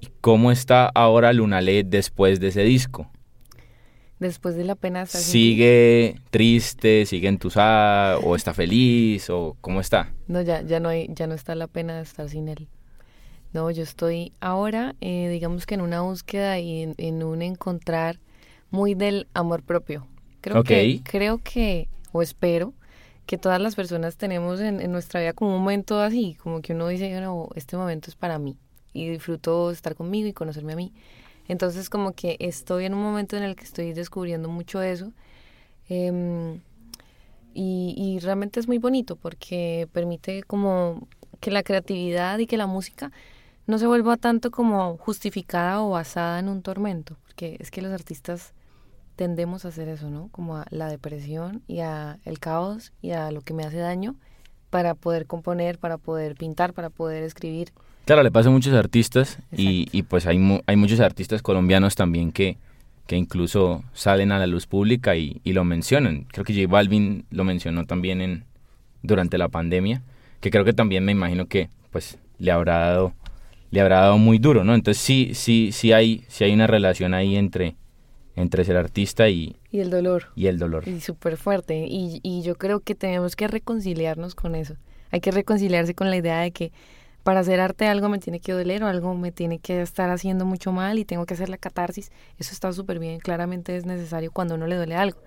¿Y 0.00 0.08
¿Cómo 0.22 0.50
está 0.50 0.86
ahora 0.86 1.34
Lunalé 1.34 1.84
después 1.84 2.40
de 2.40 2.48
ese 2.48 2.62
disco? 2.62 3.10
Después 4.20 4.56
de 4.56 4.64
la 4.64 4.74
pena 4.74 5.06
sin. 5.06 5.20
¿Sigue 5.20 6.16
triste, 6.30 7.06
sigue 7.06 7.28
entusada 7.28 8.18
o 8.18 8.34
está 8.34 8.52
feliz 8.52 9.30
o 9.30 9.56
cómo 9.60 9.80
está? 9.80 10.12
No, 10.26 10.42
ya, 10.42 10.62
ya 10.62 10.80
no 10.80 10.88
hay, 10.88 11.06
ya 11.10 11.26
no 11.26 11.34
está 11.34 11.54
la 11.54 11.68
pena 11.68 11.96
de 11.96 12.02
estar 12.02 12.28
sin 12.28 12.48
él. 12.48 12.66
No, 13.52 13.70
yo 13.70 13.82
estoy 13.82 14.32
ahora, 14.40 14.94
eh, 15.00 15.28
digamos 15.30 15.66
que 15.66 15.74
en 15.74 15.80
una 15.80 16.02
búsqueda 16.02 16.58
y 16.58 16.82
en, 16.82 16.94
en 16.98 17.22
un 17.22 17.42
encontrar 17.42 18.18
muy 18.70 18.94
del 18.94 19.26
amor 19.34 19.62
propio. 19.62 20.06
Creo 20.40 20.62
que, 20.64 20.98
Ok. 21.00 21.08
creo 21.10 21.38
que, 21.38 21.88
o 22.12 22.20
espero, 22.20 22.74
que 23.26 23.38
todas 23.38 23.60
las 23.60 23.74
personas 23.74 24.16
tenemos 24.16 24.60
en, 24.60 24.80
en 24.80 24.92
nuestra 24.92 25.20
vida 25.20 25.32
como 25.32 25.54
un 25.54 25.60
momento 25.60 26.00
así, 26.00 26.36
como 26.42 26.60
que 26.60 26.74
uno 26.74 26.88
dice, 26.88 27.20
no, 27.20 27.48
este 27.54 27.76
momento 27.76 28.10
es 28.10 28.16
para 28.16 28.38
mí 28.38 28.56
y 28.92 29.08
disfruto 29.08 29.70
estar 29.70 29.94
conmigo 29.94 30.28
y 30.28 30.32
conocerme 30.32 30.72
a 30.74 30.76
mí. 30.76 30.92
Entonces 31.48 31.90
como 31.90 32.12
que 32.12 32.36
estoy 32.40 32.84
en 32.84 32.94
un 32.94 33.02
momento 33.02 33.36
en 33.36 33.42
el 33.42 33.56
que 33.56 33.64
estoy 33.64 33.92
descubriendo 33.92 34.48
mucho 34.48 34.82
eso. 34.82 35.12
Em, 35.88 36.60
y, 37.54 37.94
y 37.96 38.18
realmente 38.20 38.60
es 38.60 38.68
muy 38.68 38.78
bonito 38.78 39.16
porque 39.16 39.88
permite 39.92 40.42
como 40.44 41.08
que 41.40 41.50
la 41.50 41.62
creatividad 41.62 42.38
y 42.38 42.46
que 42.46 42.56
la 42.56 42.66
música 42.66 43.10
no 43.66 43.78
se 43.78 43.86
vuelva 43.86 44.16
tanto 44.16 44.50
como 44.50 44.96
justificada 44.96 45.82
o 45.82 45.90
basada 45.90 46.38
en 46.38 46.48
un 46.48 46.62
tormento, 46.62 47.16
porque 47.24 47.56
es 47.60 47.70
que 47.70 47.82
los 47.82 47.92
artistas 47.92 48.54
tendemos 49.14 49.64
a 49.64 49.68
hacer 49.68 49.88
eso, 49.88 50.08
¿no? 50.10 50.28
Como 50.30 50.56
a 50.56 50.66
la 50.70 50.88
depresión 50.88 51.62
y 51.66 51.80
a 51.80 52.18
el 52.24 52.38
caos 52.38 52.92
y 53.02 53.10
a 53.10 53.30
lo 53.30 53.42
que 53.42 53.52
me 53.52 53.64
hace 53.64 53.78
daño 53.78 54.16
para 54.70 54.94
poder 54.94 55.26
componer, 55.26 55.78
para 55.78 55.98
poder 55.98 56.34
pintar, 56.34 56.72
para 56.72 56.88
poder 56.88 57.24
escribir. 57.24 57.72
Claro, 58.08 58.22
le 58.22 58.30
pasa 58.30 58.48
a 58.48 58.52
muchos 58.52 58.72
artistas 58.72 59.38
y, 59.54 59.86
y, 59.92 60.02
pues 60.02 60.26
hay, 60.26 60.38
mu- 60.38 60.60
hay 60.66 60.76
muchos 60.76 60.98
artistas 61.00 61.42
colombianos 61.42 61.94
también 61.94 62.32
que, 62.32 62.56
que 63.06 63.16
incluso 63.16 63.84
salen 63.92 64.32
a 64.32 64.38
la 64.38 64.46
luz 64.46 64.66
pública 64.66 65.14
y, 65.14 65.42
y 65.44 65.52
lo 65.52 65.62
mencionan. 65.64 66.24
Creo 66.32 66.42
que 66.46 66.54
J 66.54 66.66
Balvin 66.72 67.26
lo 67.30 67.44
mencionó 67.44 67.84
también 67.84 68.22
en, 68.22 68.44
durante 69.02 69.36
la 69.36 69.48
pandemia, 69.48 70.00
que 70.40 70.50
creo 70.50 70.64
que 70.64 70.72
también 70.72 71.04
me 71.04 71.12
imagino 71.12 71.48
que 71.48 71.68
pues 71.90 72.18
le 72.38 72.50
habrá 72.50 72.78
dado, 72.78 73.12
le 73.70 73.80
habrá 73.82 74.00
dado 74.00 74.16
muy 74.16 74.38
duro, 74.38 74.64
¿no? 74.64 74.74
Entonces 74.74 75.02
sí, 75.02 75.32
sí, 75.34 75.68
sí 75.72 75.92
hay, 75.92 76.24
sí 76.28 76.44
hay 76.44 76.52
una 76.54 76.66
relación 76.66 77.12
ahí 77.12 77.36
entre, 77.36 77.76
entre 78.36 78.64
ser 78.64 78.78
artista 78.78 79.28
y, 79.28 79.54
Y 79.70 79.80
el 79.80 79.90
dolor. 79.90 80.28
y 80.34 80.46
el 80.46 80.58
dolor. 80.58 80.88
Y 80.88 81.00
súper 81.00 81.36
fuerte. 81.36 81.84
Y, 81.86 82.20
y 82.22 82.40
yo 82.40 82.54
creo 82.54 82.80
que 82.80 82.94
tenemos 82.94 83.36
que 83.36 83.48
reconciliarnos 83.48 84.34
con 84.34 84.54
eso. 84.54 84.76
Hay 85.10 85.20
que 85.20 85.30
reconciliarse 85.30 85.94
con 85.94 86.08
la 86.08 86.16
idea 86.16 86.38
de 86.40 86.52
que 86.52 86.72
para 87.22 87.40
hacer 87.40 87.60
arte 87.60 87.86
algo 87.86 88.08
me 88.08 88.18
tiene 88.18 88.40
que 88.40 88.52
doler 88.52 88.82
o 88.82 88.86
algo 88.86 89.14
me 89.14 89.32
tiene 89.32 89.58
que 89.58 89.82
estar 89.82 90.10
haciendo 90.10 90.44
mucho 90.46 90.72
mal 90.72 90.98
y 90.98 91.04
tengo 91.04 91.26
que 91.26 91.34
hacer 91.34 91.48
la 91.48 91.58
catarsis. 91.58 92.10
Eso 92.38 92.52
está 92.52 92.72
súper 92.72 92.98
bien. 92.98 93.20
Claramente 93.20 93.76
es 93.76 93.86
necesario 93.86 94.30
cuando 94.30 94.54
uno 94.54 94.66
le 94.66 94.76
duele 94.76 94.94
algo. 94.94 95.18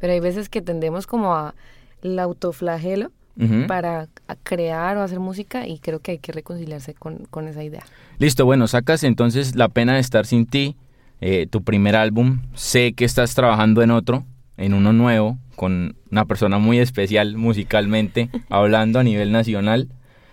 Pero 0.00 0.12
hay 0.12 0.20
veces 0.20 0.48
que 0.48 0.62
tendemos 0.62 1.06
como 1.06 1.34
a 1.34 1.54
el 2.02 2.18
autoflagelo 2.18 3.10
Ujú. 3.38 3.66
para 3.66 4.08
crear 4.42 4.96
o 4.96 5.02
hacer 5.02 5.20
música 5.20 5.66
y 5.66 5.78
creo 5.78 6.00
que 6.00 6.12
hay 6.12 6.18
que 6.18 6.32
reconciliarse 6.32 6.94
con, 6.94 7.26
con 7.30 7.48
esa 7.48 7.62
idea. 7.62 7.84
Listo, 8.18 8.44
bueno, 8.44 8.66
sacas 8.66 9.02
entonces 9.02 9.54
La 9.56 9.68
pena 9.68 9.94
de 9.94 10.00
estar 10.00 10.26
sin 10.26 10.46
ti, 10.46 10.76
eh, 11.20 11.46
tu 11.48 11.62
primer 11.62 11.96
álbum. 11.96 12.42
Sé 12.54 12.92
que 12.92 13.04
estás 13.04 13.34
trabajando 13.34 13.82
en 13.82 13.90
otro, 13.90 14.24
en 14.56 14.74
uno 14.74 14.92
nuevo, 14.92 15.38
con 15.56 15.96
una 16.10 16.24
persona 16.26 16.58
muy 16.58 16.78
especial 16.78 17.36
musicalmente, 17.36 18.28
hablando 18.50 18.98
a 18.98 19.04
nivel 19.04 19.32
nacional, 19.32 19.88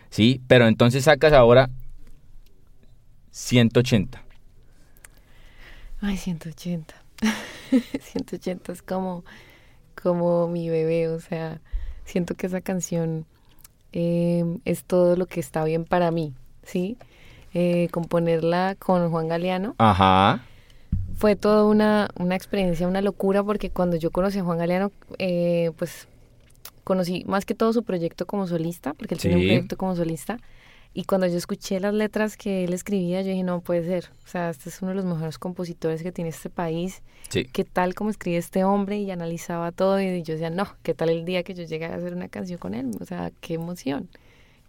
¿sí? 0.10 0.42
Pero 0.48 0.68
entonces 0.68 1.04
sacas 1.06 1.34
ahora 1.34 1.70
180. 3.32 4.24
Ay, 6.02 6.18
180. 6.18 6.96
180 8.00 8.72
es 8.72 8.82
como, 8.82 9.24
como 10.02 10.48
mi 10.48 10.70
bebé, 10.70 11.08
o 11.10 11.20
sea, 11.20 11.60
siento 12.06 12.36
que 12.36 12.48
esa 12.48 12.62
canción 12.62 13.26
eh, 13.94 14.44
es 14.66 14.84
todo 14.84 15.16
lo 15.16 15.26
que 15.26 15.40
está 15.40 15.64
bien 15.64 15.86
para 15.86 16.12
mí, 16.12 16.34
¿sí? 16.64 16.98
Eh, 17.54 17.88
componerla 17.92 18.76
con 18.78 19.10
Juan 19.10 19.30
Galeano 19.30 19.74
Ajá. 19.78 20.44
fue 21.18 21.36
toda 21.36 21.66
una, 21.66 22.10
una 22.20 22.36
experiencia, 22.36 22.88
una 22.88 23.02
locura, 23.02 23.44
porque 23.44 23.70
cuando 23.72 23.96
yo 23.96 24.12
conocí 24.12 24.38
a 24.40 24.44
Juan 24.44 24.60
Galeano, 24.60 24.92
eh, 25.18 25.72
pues 25.78 26.08
conocí 26.88 27.25
más 27.27 27.46
que 27.46 27.53
todo 27.53 27.74
su 27.74 27.84
proyecto 27.84 28.25
como 28.25 28.48
solista, 28.48 28.94
porque 28.94 29.15
él 29.15 29.20
tiene 29.20 29.36
un 29.36 29.41
Sí. 29.41 29.48
proyecto 29.50 29.75
como 29.77 29.94
solista. 29.98 30.39
Y 30.94 31.03
cuando 31.03 31.27
yo 31.27 31.36
escuché 31.38 31.82
las 31.82 31.94
letras 31.94 32.38
que 32.38 32.63
él 32.63 32.72
escribía, 32.74 33.22
yo 33.22 33.27
dije, 33.32 33.44
no 33.44 33.60
puede 33.60 33.84
ser. 33.86 34.10
O 34.25 34.27
sea, 34.29 34.50
este 34.50 34.70
es 34.70 34.82
uno 34.82 34.91
de 34.91 34.96
los 34.96 35.06
mejores 35.06 35.38
compositores 35.38 36.01
que 36.01 36.12
tiene 36.13 36.29
este 36.29 36.50
país. 36.50 37.03
Sí. 37.29 37.44
¿Qué 37.46 37.65
tal 37.65 37.94
como 37.94 38.10
escribe 38.10 38.38
este 38.38 38.63
hombre? 38.63 38.98
Y 38.98 39.12
analizaba 39.12 39.72
todo 39.74 40.00
y 40.01 40.24
yo 40.24 40.34
decía, 40.36 40.50
no, 40.50 40.65
¿qué 40.84 40.94
tal 40.94 41.10
el 41.10 41.25
día 41.25 41.44
que 41.44 41.53
yo 41.53 41.63
llegue 41.65 41.86
a 41.86 41.94
hacer 41.96 42.13
una 42.15 42.29
canción 42.29 42.58
con 42.58 42.74
él? 42.74 42.91
O 43.01 43.06
sea, 43.06 43.32
qué 43.41 43.56
emoción. 43.56 44.08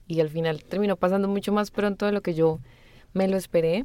Y 0.08 0.20
al 0.20 0.28
final 0.28 0.64
terminó 0.64 0.96
pasando 0.96 1.28
mucho 1.28 1.52
más 1.52 1.70
pronto 1.70 2.04
de 2.06 2.12
lo 2.12 2.20
que 2.20 2.34
yo 2.34 2.58
me 3.14 3.28
lo 3.28 3.36
esperé. 3.36 3.84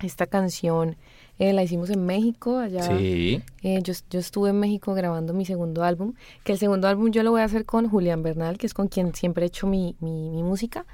Esta 0.00 0.26
canción 0.26 0.96
eh, 1.38 1.52
la 1.52 1.62
hicimos 1.62 1.90
en 1.90 2.04
México, 2.04 2.58
allá. 2.58 2.82
Sí. 2.82 3.42
Eh, 3.62 3.80
yo, 3.82 3.94
yo 4.10 4.18
estuve 4.18 4.50
en 4.50 4.60
México 4.60 4.94
grabando 4.94 5.32
mi 5.32 5.44
segundo 5.44 5.84
álbum, 5.84 6.14
que 6.44 6.52
el 6.52 6.58
segundo 6.58 6.88
álbum 6.88 7.10
yo 7.10 7.22
lo 7.22 7.30
voy 7.30 7.40
a 7.40 7.44
hacer 7.44 7.64
con 7.64 7.88
Julián 7.88 8.22
Bernal, 8.22 8.58
que 8.58 8.66
es 8.66 8.74
con 8.74 8.88
quien 8.88 9.14
siempre 9.14 9.44
he 9.44 9.48
hecho 9.48 9.66
mi, 9.66 9.96
mi, 10.00 10.30
mi 10.30 10.42
música, 10.42 10.84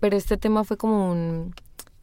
pero 0.00 0.16
este 0.16 0.36
tema 0.36 0.64
fue 0.64 0.76
como 0.76 1.10
un, 1.10 1.54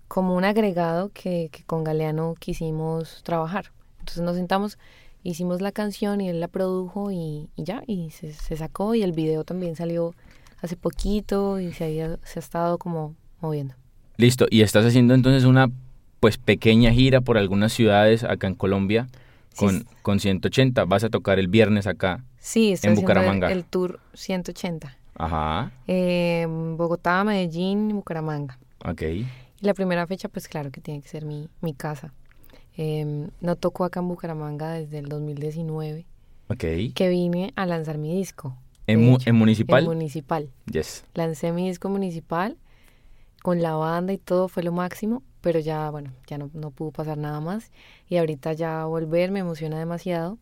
como 0.07 0.35
un 0.35 0.45
agregado 0.45 1.11
que, 1.13 1.49
que 1.51 1.63
con 1.63 1.83
Galeano 1.83 2.35
quisimos 2.39 3.21
trabajar. 3.23 3.71
Entonces 3.99 4.23
nos 4.23 4.35
sentamos, 4.35 4.77
hicimos 5.23 5.61
la 5.61 5.71
canción 5.71 6.21
y 6.21 6.29
él 6.29 6.39
la 6.39 6.47
produjo 6.47 7.11
y, 7.11 7.49
y 7.55 7.63
ya, 7.63 7.83
y 7.85 8.11
se, 8.11 8.33
se 8.33 8.55
sacó 8.57 8.95
y 8.95 9.03
el 9.03 9.11
video 9.11 9.43
también 9.43 9.75
salió 9.75 10.15
hace 10.61 10.75
poquito 10.75 11.59
y 11.59 11.73
se, 11.73 11.85
había, 11.85 12.17
se 12.23 12.39
ha 12.39 12.41
estado 12.41 12.77
como 12.77 13.15
moviendo. 13.41 13.75
Listo. 14.17 14.47
Y 14.49 14.61
estás 14.61 14.85
haciendo 14.85 15.13
entonces 15.13 15.45
una 15.45 15.71
pues 16.19 16.37
pequeña 16.37 16.91
gira 16.91 17.21
por 17.21 17.37
algunas 17.37 17.71
ciudades 17.73 18.23
acá 18.23 18.47
en 18.47 18.55
Colombia 18.55 19.07
Sí, 19.53 19.65
con, 19.65 19.85
con 20.03 20.19
180. 20.19 20.85
Vas 20.85 21.03
a 21.03 21.09
tocar 21.09 21.39
el 21.39 21.47
viernes 21.47 21.87
acá. 21.87 22.23
Sí, 22.39 22.71
estoy 22.71 22.89
En 22.89 22.93
haciendo 22.93 22.99
el- 22.99 23.03
Bucaramanga. 23.17 23.51
el 23.51 23.65
tour 23.65 23.99
180. 24.13 24.95
Ajá. 25.15 25.71
eh, 25.87 26.45
Bogotá, 26.77 27.23
Medellín 27.25 27.89
Bucaramanga. 27.89 28.57
Ok. 28.85 29.01
Y 29.01 29.25
la 29.61 29.73
primera 29.73 30.07
fecha, 30.07 30.29
pues 30.29 30.47
claro 30.47 30.71
que 30.71 30.79
tiene 30.79 31.01
que 31.01 31.09
ser 31.09 31.25
mi, 31.25 31.49
mi 31.61 31.73
casa. 31.73 32.13
Eh, 32.77 33.27
no 33.41 33.55
tocó 33.57 33.83
acá 33.83 33.99
en 33.99 34.07
Bucaramanga 34.07 34.71
desde 34.71 34.99
el 34.99 35.07
2019, 35.09 36.05
Ok. 36.47 36.59
que 36.95 37.09
vine 37.09 37.51
a 37.57 37.65
lanzar 37.65 37.97
mi 37.97 38.15
disco. 38.15 38.55
¿En, 38.87 39.01
mu- 39.05 39.15
hecho, 39.17 39.29
en 39.29 39.35
municipal? 39.35 39.83
En 39.83 39.89
municipal. 39.89 40.49
yes. 40.71 41.03
Lancé 41.13 41.51
mi 41.51 41.67
disco 41.67 41.89
municipal 41.89 42.55
con 43.43 43.61
la 43.61 43.73
banda 43.75 44.13
y 44.13 44.17
todo 44.17 44.47
fue 44.47 44.63
lo 44.63 44.71
máximo, 44.71 45.21
pero 45.41 45.59
ya, 45.59 45.89
bueno, 45.89 46.11
ya 46.27 46.37
no, 46.37 46.49
no 46.53 46.71
pudo 46.71 46.91
pasar 46.91 47.17
nada 47.17 47.39
más. 47.39 47.71
Y 48.07 48.17
ahorita 48.17 48.53
ya 48.53 48.85
volver 48.85 49.31
me 49.31 49.39
emociona 49.39 49.79
demasiado. 49.79 50.37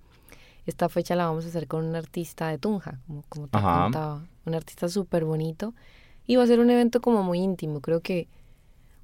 Esta 0.65 0.89
fecha 0.89 1.15
la 1.15 1.27
vamos 1.27 1.45
a 1.45 1.49
hacer 1.49 1.67
con 1.67 1.85
un 1.85 1.95
artista 1.95 2.49
de 2.49 2.57
Tunja, 2.57 2.99
como, 3.07 3.23
como 3.29 3.47
te 3.47 3.57
Ajá. 3.57 3.83
contaba. 3.83 4.25
Un 4.45 4.55
artista 4.55 4.89
súper 4.89 5.25
bonito. 5.25 5.73
Y 6.27 6.35
va 6.35 6.43
a 6.43 6.47
ser 6.47 6.59
un 6.59 6.69
evento 6.69 7.01
como 7.01 7.23
muy 7.23 7.39
íntimo. 7.39 7.81
Creo 7.81 8.01
que 8.01 8.27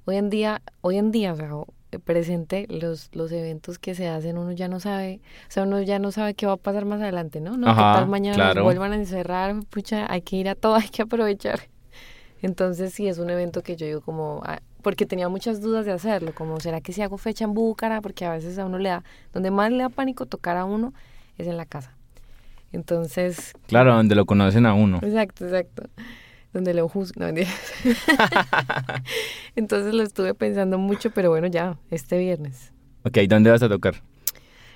hoy 0.04 0.16
en 0.16 0.30
día, 0.30 0.62
hoy 0.82 0.98
en 0.98 1.10
día, 1.10 1.32
o 1.32 1.36
sea, 1.36 1.56
o- 1.56 1.66
presente, 2.04 2.66
los, 2.68 3.08
los 3.14 3.30
eventos 3.32 3.78
que 3.78 3.94
se 3.94 4.08
hacen, 4.08 4.36
uno 4.36 4.50
ya 4.52 4.66
no 4.68 4.80
sabe, 4.80 5.20
o 5.48 5.50
sea, 5.52 5.62
uno 5.62 5.80
ya 5.80 6.00
no 6.00 6.10
sabe 6.10 6.34
qué 6.34 6.44
va 6.46 6.54
a 6.54 6.56
pasar 6.56 6.84
más 6.86 7.00
adelante, 7.00 7.40
¿no? 7.40 7.56
No, 7.56 7.70
Ajá, 7.70 7.92
tal 7.94 8.08
mañana 8.08 8.36
nos 8.38 8.54
claro. 8.54 8.64
vuelvan 8.64 8.92
a 8.92 8.96
encerrar, 8.96 9.54
pucha, 9.70 10.10
hay 10.12 10.22
que 10.22 10.36
ir 10.36 10.48
a 10.48 10.56
todo, 10.56 10.74
hay 10.76 10.88
que 10.88 11.02
aprovechar. 11.02 11.60
Entonces 12.42 12.92
sí 12.94 13.08
es 13.08 13.18
un 13.18 13.30
evento 13.30 13.62
que 13.62 13.76
yo 13.76 13.86
digo 13.86 14.00
como, 14.00 14.42
ah, 14.44 14.60
porque 14.84 15.06
tenía 15.06 15.28
muchas 15.28 15.60
dudas 15.60 15.84
de 15.86 15.90
hacerlo, 15.92 16.32
como 16.32 16.60
será 16.60 16.80
que 16.80 16.92
si 16.92 17.02
hago 17.02 17.18
fecha 17.18 17.44
en 17.44 17.54
Búcara, 17.54 18.00
porque 18.00 18.24
a 18.24 18.30
veces 18.30 18.56
a 18.58 18.66
uno 18.66 18.78
le 18.78 18.90
da, 18.90 19.02
donde 19.32 19.50
más 19.50 19.72
le 19.72 19.78
da 19.78 19.88
pánico 19.88 20.26
tocar 20.26 20.56
a 20.56 20.64
uno 20.64 20.94
es 21.38 21.48
en 21.48 21.56
la 21.56 21.66
casa. 21.66 21.92
Entonces, 22.70 23.52
Claro, 23.66 23.94
donde 23.96 24.14
lo 24.14 24.26
conocen 24.26 24.66
a 24.66 24.74
uno. 24.74 24.98
exacto, 25.02 25.46
exacto, 25.46 25.84
donde 26.52 26.74
lo 26.74 26.88
no, 27.16 27.26
mentira. 27.26 27.50
Entonces 29.56 29.94
lo 29.94 30.02
estuve 30.02 30.34
pensando 30.34 30.78
mucho, 30.78 31.10
pero 31.10 31.30
bueno, 31.30 31.48
ya, 31.48 31.76
este 31.90 32.18
viernes, 32.18 32.70
Ok, 33.04 33.18
¿dónde 33.28 33.50
vas 33.50 33.62
a 33.62 33.68
tocar? 33.68 33.94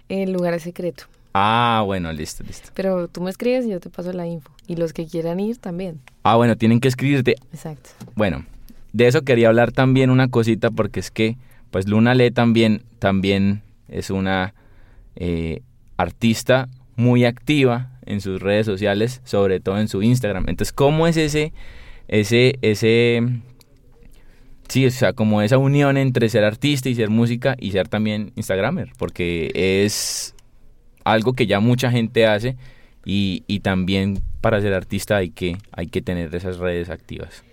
el 0.09 0.33
lugar 0.33 0.59
secreto. 0.61 1.05
Ah, 1.35 1.83
bueno, 1.85 2.11
listo, 2.13 2.43
listo. 2.43 2.71
Pero 2.75 3.09
tú 3.09 3.21
me 3.21 3.31
escribes 3.31 3.67
y 3.67 3.69
yo 3.71 3.79
te 3.81 3.91
paso 3.91 4.13
la 4.13 4.27
info. 4.27 4.51
Y 4.67 4.77
los 4.77 4.93
que 4.95 5.07
quieran 5.07 5.39
ir 5.39 5.59
también. 5.59 6.01
Ah, 6.23 6.37
bueno, 6.37 6.57
tienen 6.57 6.81
que 6.81 6.89
escribirte. 6.89 7.37
Exacto. 7.53 7.91
Bueno, 8.15 8.45
de 8.99 9.07
eso 9.07 9.23
quería 9.23 9.47
hablar 9.47 9.71
también 9.71 10.11
una 10.11 10.27
cosita 10.29 10.73
porque 10.73 10.99
es 10.99 11.13
que, 11.13 11.37
pues 11.71 11.87
Luna 11.87 12.17
Lee 12.17 12.33
también, 12.33 12.83
también 12.99 13.63
es 13.87 14.11
una 14.11 14.55
eh, 15.15 15.63
artista 15.97 16.69
muy 16.97 17.25
activa 17.25 17.93
en 18.07 18.21
sus 18.21 18.43
redes 18.43 18.67
sociales, 18.67 19.21
sobre 19.23 19.61
todo 19.61 19.79
en 19.79 19.87
su 19.87 20.03
Instagram. 20.03 20.47
Entonces, 20.49 20.73
¿cómo 20.73 21.07
es 21.07 21.17
ese, 21.17 21.53
ese, 22.09 22.59
ese, 22.61 23.23
sí, 24.69 24.85
o 24.87 24.91
sea, 24.91 25.13
como 25.13 25.43
esa 25.43 25.59
unión 25.59 25.97
entre 25.97 26.29
ser 26.29 26.43
artista 26.43 26.89
y 26.89 26.97
ser 26.97 27.09
música 27.09 27.55
y 27.57 27.71
ser 27.71 27.87
también 27.87 28.33
Instagramer? 28.35 28.95
Porque 28.99 29.53
es 29.55 30.35
algo 31.05 31.35
que 31.35 31.47
ya 31.47 31.61
mucha 31.61 31.93
gente 31.93 32.27
hace 32.27 32.57
y, 33.05 33.45
y 33.47 33.61
también 33.61 34.19
para 34.41 34.61
ser 34.61 34.75
artista 34.75 35.19
hay 35.19 35.31
que, 35.31 35.57
hay 35.71 35.87
que 35.87 36.03
tener 36.03 36.35
esas 36.35 36.59
redes 36.59 36.91
activas. 36.91 37.45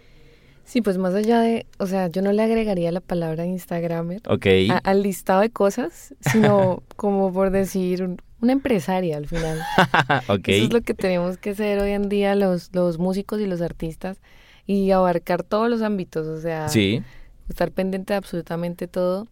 Sí, 0.65 0.81
pues 0.81 0.97
más 0.97 1.13
allá 1.13 1.39
de, 1.41 1.67
o 1.77 1.85
sea, 1.87 2.07
yo 2.07 2.21
no 2.21 2.31
le 2.33 2.41
agregaría 2.41 2.91
la 2.91 2.99
palabra 3.01 3.45
Instagramer 3.45 4.21
Ok. 4.27 4.47
a- 4.71 4.77
al 4.83 5.03
listado 5.03 5.41
de 5.41 5.49
cosas, 5.51 6.15
sino 6.21 6.81
como 6.95 7.31
por 7.31 7.51
decir 7.51 8.03
un- 8.03 8.17
una 8.41 8.51
empresaria 8.51 9.17
al 9.17 9.27
final. 9.27 9.57
ok. 10.27 10.49
Eso 10.49 10.65
es 10.65 10.73
lo 10.73 10.81
que 10.81 10.93
tenemos 10.93 11.37
que 11.37 11.55
ser 11.55 11.79
hoy 11.79 11.91
en 11.91 12.09
día 12.09 12.35
los, 12.35 12.71
los 12.73 12.97
músicos 12.97 13.39
y 13.39 13.45
los 13.45 13.61
artistas 13.61 14.19
y 14.65 14.89
abarcar 14.91 15.43
todos 15.43 15.69
los 15.69 15.81
ámbitos, 15.83 16.25
o 16.27 16.39
sea, 16.41 16.67
Sí, 16.69 17.01
estar 17.47 17.71
pendiente 17.71 18.13
de 18.13 18.17
absolutamente 18.17 18.87
todo. 18.87 19.27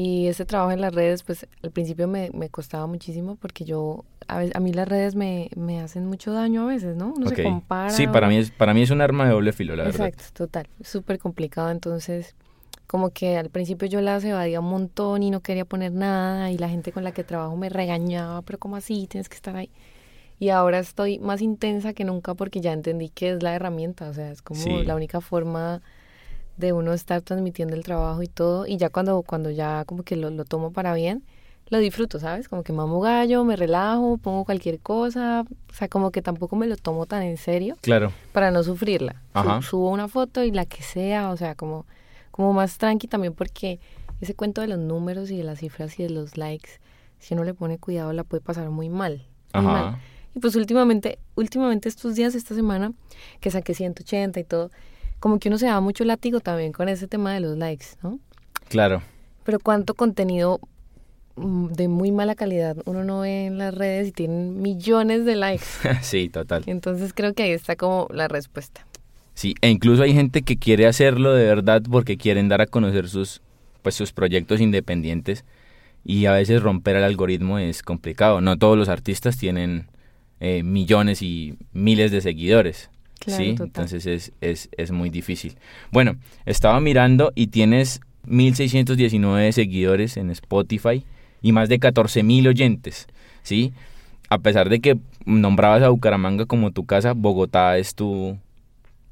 Y 0.00 0.28
ese 0.28 0.44
trabajo 0.44 0.70
en 0.70 0.80
las 0.80 0.94
redes, 0.94 1.24
pues 1.24 1.46
al 1.62 1.72
principio 1.72 2.06
me, 2.06 2.30
me 2.32 2.50
costaba 2.50 2.86
muchísimo 2.86 3.34
porque 3.34 3.64
yo, 3.64 4.04
a, 4.28 4.38
ve- 4.38 4.52
a 4.54 4.60
mí 4.60 4.72
las 4.72 4.86
redes 4.86 5.16
me, 5.16 5.50
me 5.56 5.80
hacen 5.80 6.06
mucho 6.06 6.32
daño 6.32 6.62
a 6.62 6.66
veces, 6.66 6.94
¿no? 6.96 7.14
Uno 7.16 7.26
ok. 7.26 7.36
se 7.36 7.42
compara. 7.42 7.90
Sí, 7.90 8.06
para 8.06 8.28
uno- 8.28 8.36
mí 8.36 8.40
es, 8.42 8.50
para 8.52 8.74
mí 8.74 8.82
es 8.82 8.90
un 8.90 9.00
arma 9.00 9.24
de 9.26 9.32
doble 9.32 9.52
filo, 9.52 9.74
la 9.74 9.84
verdad. 9.84 10.06
Exacto, 10.06 10.24
total, 10.34 10.68
súper 10.82 11.18
complicado. 11.18 11.70
Entonces, 11.70 12.36
como 12.86 13.10
que 13.10 13.36
al 13.38 13.50
principio 13.50 13.88
yo 13.88 14.00
las 14.00 14.22
evadía 14.24 14.60
un 14.60 14.70
montón 14.70 15.22
y 15.24 15.30
no 15.30 15.40
quería 15.40 15.64
poner 15.64 15.92
nada 15.92 16.50
y 16.52 16.58
la 16.58 16.68
gente 16.68 16.92
con 16.92 17.02
la 17.04 17.12
que 17.12 17.24
trabajo 17.24 17.56
me 17.56 17.68
regañaba, 17.68 18.42
pero 18.42 18.58
¿cómo 18.58 18.76
así? 18.76 19.06
Tienes 19.08 19.28
que 19.28 19.36
estar 19.36 19.56
ahí. 19.56 19.70
Y 20.38 20.50
ahora 20.50 20.78
estoy 20.78 21.18
más 21.18 21.42
intensa 21.42 21.92
que 21.94 22.04
nunca 22.04 22.34
porque 22.34 22.60
ya 22.60 22.72
entendí 22.72 23.08
que 23.10 23.30
es 23.32 23.42
la 23.42 23.54
herramienta, 23.54 24.08
o 24.08 24.14
sea, 24.14 24.30
es 24.30 24.42
como 24.42 24.82
Sí. 24.82 24.84
la 24.84 24.94
única 24.94 25.20
forma 25.20 25.82
de 26.58 26.72
uno 26.72 26.92
estar 26.92 27.22
transmitiendo 27.22 27.74
el 27.76 27.82
trabajo 27.84 28.22
y 28.22 28.28
todo. 28.28 28.66
Y 28.66 28.76
ya 28.76 28.90
cuando, 28.90 29.22
cuando 29.22 29.50
ya 29.50 29.84
como 29.86 30.02
que 30.02 30.16
lo, 30.16 30.30
lo 30.30 30.44
tomo 30.44 30.72
para 30.72 30.92
bien, 30.94 31.24
lo 31.70 31.78
disfruto, 31.78 32.18
¿sabes? 32.18 32.48
Como 32.48 32.62
que 32.62 32.72
mamo 32.72 33.00
gallo, 33.00 33.44
me 33.44 33.54
relajo, 33.56 34.16
pongo 34.18 34.44
cualquier 34.44 34.78
cosa, 34.80 35.44
o 35.70 35.72
sea, 35.74 35.88
como 35.88 36.10
que 36.10 36.22
tampoco 36.22 36.56
me 36.56 36.66
lo 36.66 36.76
tomo 36.76 37.04
tan 37.06 37.22
en 37.22 37.36
serio 37.36 37.76
Claro. 37.82 38.10
para 38.32 38.50
no 38.50 38.62
sufrirla. 38.62 39.22
Su- 39.32 39.38
Ajá. 39.38 39.62
subo 39.62 39.90
una 39.90 40.08
foto 40.08 40.42
y 40.44 40.50
la 40.50 40.64
que 40.64 40.82
sea, 40.82 41.30
o 41.30 41.36
sea, 41.36 41.54
como, 41.54 41.84
como 42.30 42.52
más 42.54 42.78
tranqui 42.78 43.06
también 43.06 43.34
porque 43.34 43.80
ese 44.20 44.34
cuento 44.34 44.62
de 44.62 44.68
los 44.68 44.78
números 44.78 45.30
y 45.30 45.36
de 45.36 45.44
las 45.44 45.58
cifras 45.60 45.98
y 46.00 46.04
de 46.04 46.10
los 46.10 46.36
likes, 46.38 46.70
si 47.18 47.34
uno 47.34 47.44
le 47.44 47.52
pone 47.54 47.78
cuidado 47.78 48.12
la 48.14 48.24
puede 48.24 48.40
pasar 48.40 48.70
muy 48.70 48.88
mal. 48.88 49.26
muy 49.54 49.64
mal. 49.64 49.84
Ajá. 49.88 49.98
Y 50.34 50.40
pues 50.40 50.56
últimamente, 50.56 51.18
últimamente 51.36 51.88
estos 51.88 52.14
días, 52.14 52.34
esta 52.34 52.54
semana, 52.54 52.92
que 53.40 53.50
saqué 53.50 53.74
180 53.74 54.40
y 54.40 54.44
todo, 54.44 54.70
como 55.20 55.38
que 55.38 55.48
uno 55.48 55.58
se 55.58 55.66
da 55.66 55.80
mucho 55.80 56.04
látigo 56.04 56.40
también 56.40 56.72
con 56.72 56.88
ese 56.88 57.08
tema 57.08 57.32
de 57.34 57.40
los 57.40 57.56
likes, 57.56 57.86
¿no? 58.02 58.18
Claro. 58.68 59.02
Pero 59.44 59.58
cuánto 59.58 59.94
contenido 59.94 60.60
mm, 61.36 61.68
de 61.68 61.88
muy 61.88 62.12
mala 62.12 62.34
calidad 62.34 62.76
uno 62.84 63.04
no 63.04 63.20
ve 63.20 63.46
en 63.46 63.58
las 63.58 63.74
redes 63.74 64.08
y 64.08 64.12
tienen 64.12 64.60
millones 64.60 65.24
de 65.24 65.36
likes. 65.36 65.66
sí, 66.02 66.28
total. 66.28 66.64
Entonces 66.66 67.12
creo 67.12 67.34
que 67.34 67.44
ahí 67.44 67.52
está 67.52 67.76
como 67.76 68.08
la 68.12 68.28
respuesta. 68.28 68.86
Sí, 69.34 69.54
e 69.60 69.70
incluso 69.70 70.02
hay 70.02 70.14
gente 70.14 70.42
que 70.42 70.56
quiere 70.56 70.86
hacerlo 70.86 71.32
de 71.32 71.44
verdad 71.44 71.82
porque 71.88 72.16
quieren 72.16 72.48
dar 72.48 72.60
a 72.60 72.66
conocer 72.66 73.08
sus, 73.08 73.40
pues, 73.82 73.94
sus 73.94 74.12
proyectos 74.12 74.60
independientes 74.60 75.44
y 76.04 76.26
a 76.26 76.32
veces 76.32 76.62
romper 76.62 76.96
el 76.96 77.04
algoritmo 77.04 77.58
es 77.58 77.82
complicado. 77.82 78.40
No 78.40 78.58
todos 78.58 78.76
los 78.76 78.88
artistas 78.88 79.36
tienen 79.36 79.86
eh, 80.40 80.62
millones 80.62 81.22
y 81.22 81.56
miles 81.72 82.10
de 82.10 82.20
seguidores. 82.20 82.90
Claro, 83.18 83.42
sí, 83.42 83.50
total. 83.52 83.66
entonces 83.66 84.06
es, 84.06 84.32
es, 84.40 84.68
es 84.76 84.90
muy 84.90 85.10
difícil. 85.10 85.56
Bueno, 85.90 86.16
estaba 86.46 86.80
mirando 86.80 87.32
y 87.34 87.48
tienes 87.48 88.00
1619 88.26 89.52
seguidores 89.52 90.16
en 90.16 90.30
Spotify 90.30 91.04
y 91.42 91.52
más 91.52 91.68
de 91.68 91.80
14.000 91.80 92.48
oyentes, 92.48 93.06
¿sí? 93.42 93.72
A 94.28 94.38
pesar 94.38 94.68
de 94.68 94.80
que 94.80 94.98
nombrabas 95.24 95.82
a 95.82 95.88
Bucaramanga 95.88 96.46
como 96.46 96.70
tu 96.70 96.84
casa, 96.84 97.12
Bogotá 97.12 97.78
es 97.78 97.94
tu, 97.94 98.38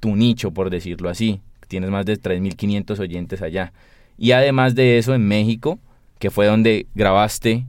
tu 0.01 0.15
nicho, 0.17 0.51
por 0.51 0.71
decirlo 0.71 1.09
así. 1.09 1.41
Tienes 1.69 1.91
más 1.91 2.07
de 2.07 2.21
3.500 2.21 2.99
oyentes 3.01 3.43
allá. 3.43 3.73
Y 4.19 4.33
además 4.33 4.75
de 4.75 4.99
eso, 4.99 5.15
en 5.15 5.27
México, 5.27 5.79
que 6.19 6.31
fue 6.31 6.47
donde 6.47 6.87
grabaste 6.95 7.67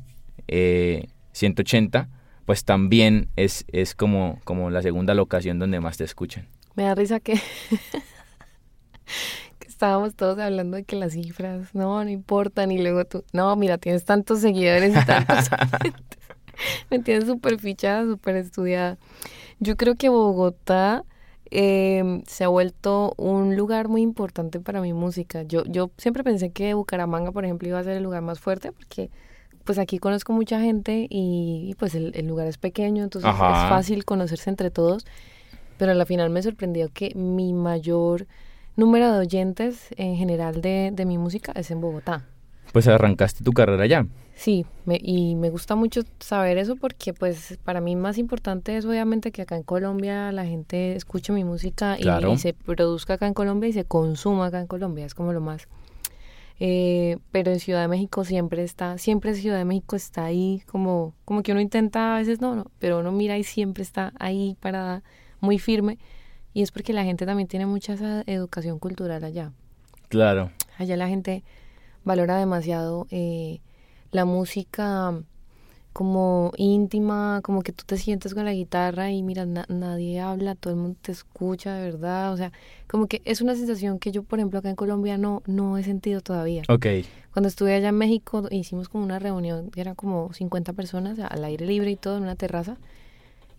eh, 0.47 1.07
180, 1.33 2.09
pues 2.47 2.63
también 2.63 3.29
es, 3.35 3.65
es 3.67 3.93
como, 3.93 4.39
como 4.45 4.69
la 4.69 4.81
segunda 4.81 5.13
locación 5.13 5.59
donde 5.59 5.81
más 5.81 5.97
te 5.97 6.05
escuchan. 6.05 6.47
Me 6.75 6.83
da 6.83 6.95
risa 6.95 7.19
que, 7.19 7.33
que 9.59 9.67
estábamos 9.67 10.15
todos 10.15 10.39
hablando 10.39 10.77
de 10.77 10.85
que 10.85 10.95
las 10.95 11.11
cifras, 11.11 11.75
no, 11.75 12.01
no 12.05 12.09
importan, 12.09 12.71
y 12.71 12.77
luego 12.77 13.03
tú, 13.03 13.25
no, 13.33 13.53
mira, 13.57 13.77
tienes 13.77 14.05
tantos 14.05 14.39
seguidores 14.39 14.95
y 14.95 15.05
tantos. 15.05 15.49
Me 16.89 16.99
tienes 16.99 17.25
súper 17.25 17.59
fichada, 17.59 18.05
súper 18.05 18.37
estudiada. 18.37 18.97
Yo 19.59 19.75
creo 19.75 19.95
que 19.95 20.07
Bogotá 20.07 21.03
eh, 21.51 22.21
se 22.27 22.45
ha 22.45 22.47
vuelto 22.47 23.13
un 23.17 23.57
lugar 23.57 23.89
muy 23.89 24.01
importante 24.01 24.61
para 24.61 24.79
mi 24.79 24.93
música. 24.93 25.43
Yo, 25.43 25.65
yo 25.65 25.91
siempre 25.97 26.23
pensé 26.23 26.51
que 26.51 26.75
Bucaramanga, 26.75 27.33
por 27.33 27.43
ejemplo, 27.43 27.67
iba 27.67 27.79
a 27.79 27.83
ser 27.83 27.97
el 27.97 28.03
lugar 28.03 28.21
más 28.21 28.39
fuerte 28.39 28.71
porque 28.71 29.09
pues 29.67 29.77
aquí 29.77 29.99
conozco 29.99 30.31
mucha 30.31 30.61
gente 30.61 31.07
y, 31.09 31.67
y, 31.69 31.75
pues 31.75 31.93
el, 31.93 32.13
el 32.15 32.25
lugar 32.25 32.47
es 32.47 32.57
pequeño, 32.57 33.03
entonces 33.03 33.29
Ajá. 33.29 33.65
es 33.65 33.69
fácil 33.69 34.05
conocerse 34.05 34.49
entre 34.49 34.71
todos. 34.71 35.05
Pero 35.77 35.91
a 35.91 35.95
la 35.95 36.05
final 36.05 36.29
me 36.31 36.41
sorprendió 36.41 36.89
que 36.91 37.13
mi 37.13 37.53
mayor 37.53 38.25
número 38.77 39.11
de 39.11 39.19
oyentes 39.19 39.89
en 39.97 40.15
general 40.15 40.61
de, 40.61 40.91
de 40.93 41.05
mi 41.05 41.17
música 41.17 41.51
es 41.51 41.69
en 41.69 41.81
Bogotá. 41.81 42.25
Pues 42.71 42.87
arrancaste 42.87 43.43
tu 43.43 43.51
carrera 43.51 43.83
allá. 43.83 44.07
Sí, 44.35 44.65
me, 44.85 44.99
y 45.01 45.35
me 45.35 45.49
gusta 45.49 45.75
mucho 45.75 46.01
saber 46.19 46.57
eso 46.57 46.77
porque 46.77 47.13
pues 47.13 47.59
para 47.65 47.81
mí 47.81 47.95
más 47.95 48.17
importante 48.17 48.77
es 48.77 48.85
obviamente 48.85 49.31
que 49.31 49.41
acá 49.41 49.57
en 49.57 49.63
Colombia 49.63 50.31
la 50.31 50.45
gente 50.45 50.95
escuche 50.95 51.33
mi 51.33 51.43
música 51.43 51.97
y, 51.99 52.07
y 52.07 52.37
se 52.37 52.53
produzca 52.53 53.15
acá 53.15 53.27
en 53.27 53.33
Colombia 53.33 53.67
y 53.67 53.73
se 53.73 53.83
consuma 53.83 54.45
acá 54.45 54.61
en 54.61 54.67
Colombia, 54.67 55.05
es 55.05 55.13
como 55.13 55.33
lo 55.33 55.41
más. 55.41 55.67
Eh, 56.59 57.17
pero 57.31 57.51
en 57.51 57.59
Ciudad 57.59 57.81
de 57.81 57.87
México 57.87 58.23
siempre 58.23 58.63
está, 58.63 58.97
siempre 58.97 59.35
Ciudad 59.35 59.57
de 59.57 59.65
México 59.65 59.95
está 59.95 60.25
ahí 60.25 60.63
como, 60.65 61.13
como 61.23 61.43
que 61.43 61.51
uno 61.51 61.61
intenta, 61.61 62.15
a 62.15 62.19
veces 62.19 62.41
no, 62.41 62.55
no, 62.55 62.71
pero 62.79 62.99
uno 62.99 63.11
mira 63.11 63.37
y 63.37 63.43
siempre 63.43 63.83
está 63.83 64.11
ahí 64.19 64.57
parada, 64.59 65.03
muy 65.39 65.59
firme. 65.59 65.99
Y 66.53 66.63
es 66.63 66.71
porque 66.71 66.93
la 66.93 67.03
gente 67.03 67.25
también 67.27 67.47
tiene 67.47 67.67
mucha 67.67 67.93
esa 67.93 68.23
educación 68.25 68.79
cultural 68.79 69.23
allá. 69.23 69.51
Claro. 70.09 70.51
Allá 70.77 70.97
la 70.97 71.07
gente 71.07 71.43
valora 72.03 72.37
demasiado 72.37 73.05
eh, 73.11 73.59
la 74.11 74.25
música 74.25 75.21
como 75.97 76.51
íntima, 76.57 77.41
como 77.41 77.63
que 77.63 77.71
tú 77.71 77.83
te 77.83 77.97
sientes 77.97 78.35
con 78.35 78.45
la 78.45 78.53
guitarra 78.53 79.09
y 79.09 79.23
mira, 79.23 79.47
nadie 79.47 80.19
habla, 80.19 80.53
todo 80.53 80.71
el 80.71 80.79
mundo 80.79 80.95
te 81.01 81.11
escucha 81.11 81.73
de 81.73 81.85
verdad, 81.89 82.31
o 82.33 82.37
sea, 82.37 82.51
como 82.85 83.07
que 83.07 83.23
es 83.25 83.41
una 83.41 83.55
sensación 83.55 83.97
que 83.97 84.11
yo, 84.11 84.21
por 84.21 84.37
ejemplo, 84.37 84.59
acá 84.59 84.69
en 84.69 84.75
Colombia 84.75 85.17
no, 85.17 85.41
no 85.47 85.75
he 85.75 85.81
sentido 85.81 86.21
todavía. 86.21 86.61
Ok. 86.69 86.85
Cuando 87.33 87.49
estuve 87.49 87.73
allá 87.73 87.89
en 87.89 87.97
México 87.97 88.47
hicimos 88.51 88.89
como 88.89 89.05
una 89.05 89.17
reunión, 89.17 89.71
eran 89.75 89.95
como 89.95 90.31
50 90.31 90.73
personas 90.73 91.17
al 91.17 91.43
aire 91.43 91.65
libre 91.65 91.89
y 91.89 91.95
todo 91.95 92.17
en 92.17 92.21
una 92.21 92.35
terraza, 92.35 92.77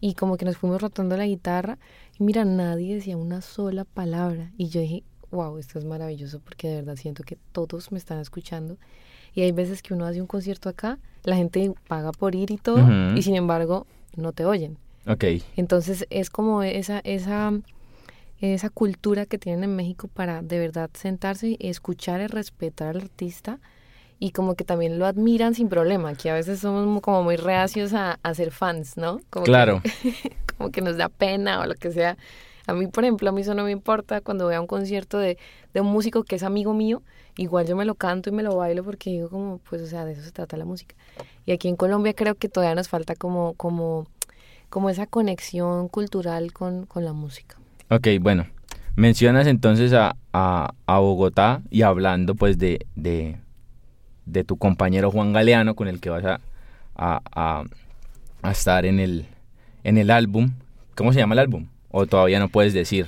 y 0.01 0.15
como 0.15 0.37
que 0.37 0.45
nos 0.45 0.59
fuimos 0.59 0.81
rotando 0.81 1.17
la 1.17 1.27
guitarra, 1.27 1.77
y 2.21 2.23
mira, 2.23 2.45
nadie 2.45 2.95
decía 2.95 3.17
una 3.17 3.41
sola 3.41 3.85
palabra, 3.85 4.53
y 4.57 4.69
yo 4.69 4.81
dije, 4.81 5.03
wow, 5.33 5.59
esto 5.59 5.81
es 5.81 5.85
maravilloso 5.85 6.39
porque 6.39 6.69
de 6.69 6.77
verdad 6.77 6.95
siento 6.95 7.25
que 7.25 7.37
todos 7.51 7.91
me 7.91 7.99
están 7.99 8.21
escuchando 8.21 8.79
y 9.35 9.43
hay 9.43 9.53
veces 9.53 9.83
que 9.83 9.95
uno 9.95 10.05
hace 10.05 10.21
un 10.21 10.27
concierto 10.27 10.69
acá, 10.69 10.99
la 11.25 11.37
gente 11.37 11.73
paga 11.87 12.13
por 12.13 12.35
ir 12.35 12.51
y 12.51 12.57
todo, 12.57 13.15
y 13.15 13.23
sin 13.23 13.37
embargo 13.37 13.87
no 14.17 14.33
te 14.33 14.45
oyen. 14.45 14.77
Ok. 15.07 15.25
Entonces 15.57 16.07
es 16.11 16.31
como 16.31 16.63
esa, 16.63 17.01
esa, 17.05 17.53
esa 18.41 18.71
cultura 18.71 19.27
que 19.27 19.39
tienen 19.39 19.65
en 19.65 19.77
México 19.77 20.09
para 20.09 20.43
de 20.43 20.59
verdad 20.59 20.91
sentarse 20.93 21.57
y 21.59 21.69
escuchar 21.69 22.21
y 22.21 22.27
respetar 22.27 22.89
al 22.89 23.03
artista 23.03 23.59
y 24.21 24.33
como 24.33 24.55
que 24.55 24.65
también 24.65 24.99
lo 24.99 25.07
admiran 25.07 25.55
sin 25.55 25.69
problema, 25.69 26.15
que 26.15 26.31
a 26.31 26.35
veces 26.35 26.61
somos 26.61 27.01
como 27.01 27.23
muy 27.23 27.37
reacios 27.37 27.95
a, 27.95 28.19
a 28.23 28.35
ser 28.35 28.51
fans, 28.51 28.97
¿no? 28.97 29.21
Como 29.31 29.45
claro. 29.45 29.81
como 30.57 30.71
que 30.71 30.81
nos 30.81 30.97
da 30.97 31.09
pena 31.09 31.61
o 31.61 31.67
lo 31.67 31.75
que 31.75 31.93
sea. 31.93 32.17
A 32.69 32.75
mí, 32.75 32.87
por 32.87 33.03
ejemplo, 33.03 33.31
a 33.31 33.33
mí 33.33 33.41
eso 33.41 33.55
no 33.55 33.65
me 33.65 33.71
importa 33.71 34.21
cuando 34.21 34.47
vea 34.47 34.61
un 34.61 34.67
concierto 34.67 35.19
de, 35.19 35.39
de 35.73 35.81
un 35.81 35.87
músico 35.87 36.23
que 36.23 36.37
es 36.37 36.43
amigo 36.43 36.75
mío, 36.75 37.03
igual 37.39 37.67
yo 37.67 37.75
me 37.77 37.87
lo 37.87 37.95
canto 37.95 38.29
y 38.29 38.33
me 38.35 38.43
lo 38.43 38.57
bailo 38.57 38.85
porque 38.85 39.09
digo 39.09 39.31
como, 39.31 39.57
pues, 39.71 39.81
o 39.81 39.87
sea, 39.87 40.05
de 40.05 40.13
eso 40.13 40.21
se 40.21 40.33
trata 40.33 40.59
la 40.59 40.67
música. 40.67 40.95
Y 41.47 41.53
aquí 41.53 41.69
en 41.69 41.77
Colombia 41.77 42.13
creo 42.13 42.35
que 42.35 42.51
todavía 42.51 42.75
nos 42.75 42.91
falta 42.91 43.15
como, 43.17 43.55
como, 43.55 44.07
como 44.69 44.91
esa 44.91 45.07
conexión 45.07 45.89
cultural 45.89 46.53
con, 46.53 46.85
con 46.85 47.07
la 47.07 47.15
música. 47.15 47.57
Ok, 47.89 48.07
bueno, 48.21 48.47
mencionas 48.97 49.47
entonces 49.47 49.95
a, 49.95 50.15
a, 50.35 50.75
a 50.85 50.99
Bogotá 50.99 51.63
y 51.71 51.81
hablando 51.81 52.35
pues 52.35 52.59
de, 52.59 52.85
de, 52.97 53.39
de, 54.27 54.45
tu 54.45 54.59
compañero 54.59 55.11
Juan 55.11 55.33
Galeano 55.33 55.75
con 55.75 55.89
el 55.89 56.01
que 56.01 56.11
vas 56.11 56.23
a, 56.27 56.41
a, 56.97 57.65
a 58.43 58.51
estar 58.51 58.85
en 58.85 59.01
el, 59.01 59.27
en 59.85 59.97
el 59.97 60.11
álbum. 60.11 60.51
¿Cómo 60.95 61.15
se 61.15 61.19
llama 61.21 61.33
el 61.35 61.39
álbum? 61.39 61.67
¿O 61.91 62.07
todavía 62.07 62.39
no 62.39 62.49
puedes 62.49 62.73
decir? 62.75 63.07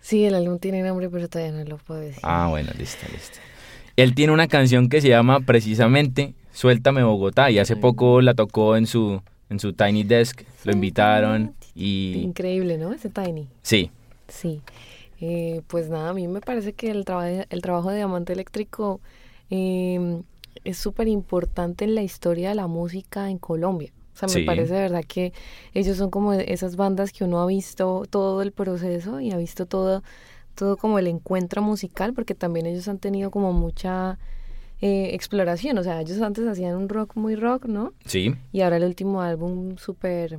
Sí, 0.00 0.24
el 0.24 0.34
álbum 0.34 0.58
tiene 0.58 0.82
nombre, 0.82 1.08
pero 1.08 1.28
todavía 1.28 1.52
no 1.52 1.64
lo 1.64 1.78
puedo 1.78 2.00
decir. 2.00 2.20
Ah, 2.22 2.48
bueno, 2.48 2.70
listo, 2.76 3.06
listo. 3.12 3.38
Él 3.96 4.14
tiene 4.14 4.32
una 4.32 4.48
canción 4.48 4.88
que 4.88 5.00
se 5.00 5.08
llama 5.08 5.40
precisamente 5.40 6.34
Suéltame 6.52 7.02
Bogotá 7.02 7.50
y 7.50 7.58
hace 7.58 7.76
poco 7.76 8.20
la 8.20 8.34
tocó 8.34 8.76
en 8.76 8.86
su, 8.86 9.22
en 9.48 9.60
su 9.60 9.74
Tiny 9.74 10.02
Desk, 10.02 10.42
lo 10.64 10.72
invitaron 10.72 11.54
y... 11.74 12.20
Increíble, 12.22 12.78
¿no? 12.78 12.92
Ese 12.92 13.10
Tiny. 13.10 13.48
Sí. 13.62 13.90
Sí. 14.28 14.60
Eh, 15.20 15.62
pues 15.68 15.88
nada, 15.88 16.10
a 16.10 16.14
mí 16.14 16.26
me 16.26 16.40
parece 16.40 16.72
que 16.72 16.90
el, 16.90 17.04
trabajo 17.04 17.44
el 17.48 17.62
trabajo 17.62 17.90
de 17.90 17.96
Diamante 17.96 18.32
Eléctrico 18.32 19.00
em, 19.50 20.24
es 20.64 20.78
súper 20.78 21.06
importante 21.06 21.84
en 21.84 21.94
la 21.94 22.02
historia 22.02 22.48
de 22.48 22.54
la 22.56 22.66
música 22.66 23.30
en 23.30 23.38
Colombia. 23.38 23.92
O 24.14 24.18
sea, 24.18 24.28
me 24.40 24.44
parece 24.44 24.74
de 24.74 24.80
verdad 24.80 25.04
que 25.06 25.32
ellos 25.72 25.96
son 25.96 26.10
como 26.10 26.34
esas 26.34 26.76
bandas 26.76 27.12
que 27.12 27.24
uno 27.24 27.40
ha 27.40 27.46
visto 27.46 28.04
todo 28.10 28.42
el 28.42 28.52
proceso 28.52 29.20
y 29.20 29.32
ha 29.32 29.36
visto 29.36 29.66
todo, 29.66 30.02
todo 30.54 30.76
como 30.76 30.98
el 30.98 31.06
encuentro 31.06 31.62
musical, 31.62 32.12
porque 32.12 32.34
también 32.34 32.66
ellos 32.66 32.88
han 32.88 32.98
tenido 32.98 33.30
como 33.30 33.52
mucha 33.52 34.18
eh, 34.80 35.10
exploración. 35.14 35.78
O 35.78 35.82
sea, 35.82 36.00
ellos 36.00 36.20
antes 36.20 36.46
hacían 36.46 36.76
un 36.76 36.88
rock 36.88 37.16
muy 37.16 37.36
rock, 37.36 37.64
¿no? 37.66 37.94
Sí. 38.04 38.34
Y 38.52 38.60
ahora 38.60 38.76
el 38.76 38.84
último 38.84 39.22
álbum 39.22 39.76
súper 39.76 40.38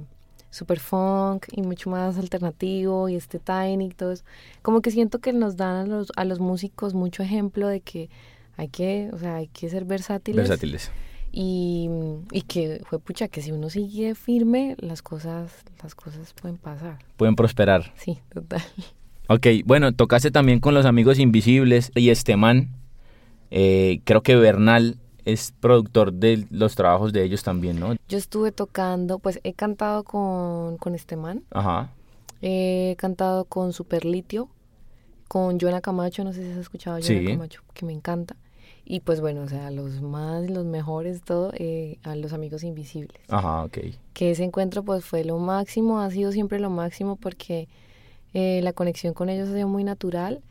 super 0.51 0.79
funk 0.79 1.47
y 1.51 1.63
mucho 1.63 1.89
más 1.89 2.15
alternativo 2.19 3.09
y 3.09 3.15
este 3.15 3.39
tiny 3.39 3.87
y 3.87 3.89
todo 3.89 4.11
eso. 4.11 4.23
Como 4.61 4.81
que 4.81 4.91
siento 4.91 5.17
que 5.17 5.33
nos 5.33 5.57
dan 5.57 5.77
a 5.77 5.87
los, 5.87 6.11
a 6.15 6.25
los 6.25 6.39
músicos 6.39 6.93
mucho 6.93 7.23
ejemplo 7.23 7.67
de 7.67 7.81
que 7.81 8.11
hay 8.55 8.67
que, 8.67 9.09
o 9.13 9.17
sea, 9.17 9.37
hay 9.37 9.47
que 9.47 9.67
ser 9.67 9.83
versátiles. 9.85 10.47
Versátiles 10.47 10.91
y, 11.35 11.89
y 12.31 12.43
que 12.43 12.81
fue 12.85 12.99
pucha 12.99 13.27
que 13.27 13.41
si 13.41 13.51
uno 13.51 13.71
sigue 13.71 14.13
firme 14.13 14.75
las 14.77 15.01
cosas 15.01 15.51
las 15.81 15.95
cosas 15.95 16.31
pueden 16.33 16.57
pasar. 16.57 16.99
Pueden 17.17 17.35
prosperar. 17.35 17.91
Sí 17.97 18.19
total. 18.31 18.61
Ok, 19.27 19.47
bueno 19.65 19.91
tocaste 19.93 20.29
también 20.29 20.59
con 20.59 20.75
los 20.75 20.85
amigos 20.85 21.17
invisibles 21.17 21.91
y 21.95 22.09
este 22.09 22.37
man 22.37 22.69
eh, 23.49 24.01
creo 24.03 24.21
que 24.21 24.35
Bernal 24.35 24.99
es 25.25 25.53
productor 25.59 26.13
de 26.13 26.45
los 26.51 26.75
trabajos 26.75 27.13
de 27.13 27.23
ellos 27.23 27.41
también 27.41 27.79
no 27.79 27.95
yo 28.07 28.17
estuve 28.17 28.51
tocando 28.51 29.19
pues 29.19 29.39
he 29.43 29.53
cantado 29.53 30.03
con 30.03 30.77
con 30.77 30.93
este 30.93 31.15
man 31.15 31.43
ajá. 31.51 31.89
He 32.41 32.95
cantado 32.97 33.45
con 33.45 33.71
Superlitio 33.71 34.49
con 35.29 35.57
Joana 35.59 35.79
Camacho 35.79 36.25
no 36.25 36.33
sé 36.33 36.43
si 36.43 36.51
has 36.51 36.57
escuchado 36.57 36.97
a 36.97 37.01
Joana 37.01 37.31
Camacho 37.31 37.61
que 37.73 37.85
me 37.85 37.93
encanta 37.93 38.35
y 38.85 38.99
pues 38.99 39.21
bueno, 39.21 39.41
o 39.41 39.47
sea, 39.47 39.71
los 39.71 40.01
más, 40.01 40.49
los 40.49 40.65
mejores, 40.65 41.21
todo, 41.21 41.51
eh, 41.55 41.97
a 42.03 42.15
los 42.15 42.33
amigos 42.33 42.63
invisibles. 42.63 43.21
Ajá, 43.29 43.63
ok. 43.63 43.77
Que 44.13 44.31
ese 44.31 44.43
encuentro 44.43 44.83
pues 44.83 45.05
fue 45.05 45.23
lo 45.23 45.37
máximo, 45.37 45.99
ha 45.99 46.09
sido 46.11 46.31
siempre 46.31 46.59
lo 46.59 46.69
máximo 46.69 47.15
porque 47.15 47.67
eh, 48.33 48.61
la 48.63 48.73
conexión 48.73 49.13
con 49.13 49.29
ellos 49.29 49.49
ha 49.49 49.53
sido 49.53 49.67
muy 49.67 49.83
natural 49.83 50.41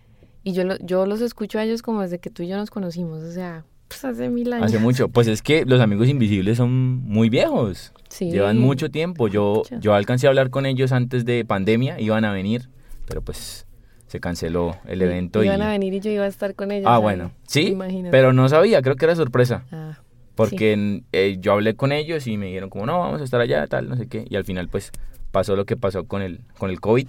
y 0.45 0.53
yo, 0.53 0.65
yo 0.81 1.07
los 1.07 1.21
escucho 1.21 1.59
a 1.59 1.65
ellos 1.65 1.83
como 1.83 2.01
desde 2.03 2.19
que 2.19 2.31
tú 2.31 2.43
y 2.43 2.49
yo 2.49 2.57
nos 2.57 2.71
conocimos, 2.71 3.23
o 3.23 3.33
sea, 3.33 3.65
pues 3.89 4.05
hace 4.07 4.31
mil 4.31 4.51
años. 4.53 4.67
Hace 4.67 4.79
mucho, 4.79 5.09
pues 5.09 5.27
es 5.27 5.43
que 5.43 5.67
los 5.67 5.81
amigos 5.81 6.09
invisibles 6.09 6.57
son 6.57 6.73
muy 7.05 7.29
viejos. 7.29 7.93
Sí. 8.09 8.31
Llevan 8.31 8.59
mucho 8.59 8.91
tiempo. 8.91 9.29
Yo, 9.29 9.63
yo 9.81 9.93
alcancé 9.93 10.27
a 10.27 10.31
hablar 10.31 10.49
con 10.49 10.65
ellos 10.65 10.93
antes 10.93 11.27
de 11.27 11.45
pandemia, 11.45 12.01
iban 12.01 12.25
a 12.25 12.33
venir, 12.33 12.71
pero 13.07 13.21
pues 13.21 13.67
se 14.13 14.21
canceló 14.21 14.77
el 14.87 15.01
evento. 15.01 15.43
Iban 15.43 15.63
a 15.63 15.71
venir 15.71 15.95
y 15.95 16.01
yo 16.01 16.11
iba 16.11 16.25
a 16.25 16.27
estar 16.27 16.55
con 16.55 16.71
ellos. 16.71 16.87
Ah, 16.87 16.99
bueno, 16.99 17.33
sí, 17.47 17.75
pero 18.11 18.35
no 18.35 18.47
sabía, 18.51 18.83
creo 18.83 18.95
que 18.97 19.07
era 19.07 19.17
sorpresa. 19.17 19.65
Ah, 19.73 20.01
porque 20.35 21.03
eh, 21.13 21.39
yo 21.41 21.53
hablé 21.53 21.77
con 21.77 21.93
ellos 21.93 22.27
y 22.27 22.37
me 22.37 22.47
dijeron 22.47 22.69
como, 22.69 22.85
no, 22.85 22.99
vamos 22.99 23.23
a 23.23 23.25
estar 23.25 23.41
allá, 23.41 23.67
tal, 23.69 23.89
no 23.89 23.97
sé 23.97 24.09
qué. 24.09 24.27
Y 24.29 24.37
al 24.37 24.45
final, 24.45 24.69
pues, 24.69 24.93
pasó 25.31 25.57
lo 25.57 25.65
que 25.65 25.79
pasó 25.79 26.05
con 26.05 26.21
el, 26.21 26.41
con 26.59 26.69
el 26.69 26.79
COVID 26.79 27.07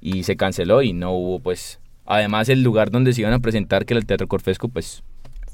y 0.00 0.22
se 0.22 0.36
canceló 0.36 0.80
y 0.80 0.94
no 0.94 1.12
hubo, 1.12 1.38
pues, 1.38 1.80
además 2.06 2.48
el 2.48 2.62
lugar 2.62 2.90
donde 2.90 3.12
se 3.12 3.20
iban 3.20 3.34
a 3.34 3.40
presentar, 3.40 3.84
que 3.84 3.92
era 3.92 4.00
el 4.00 4.06
Teatro 4.06 4.26
Corfesco, 4.26 4.68
pues, 4.68 5.02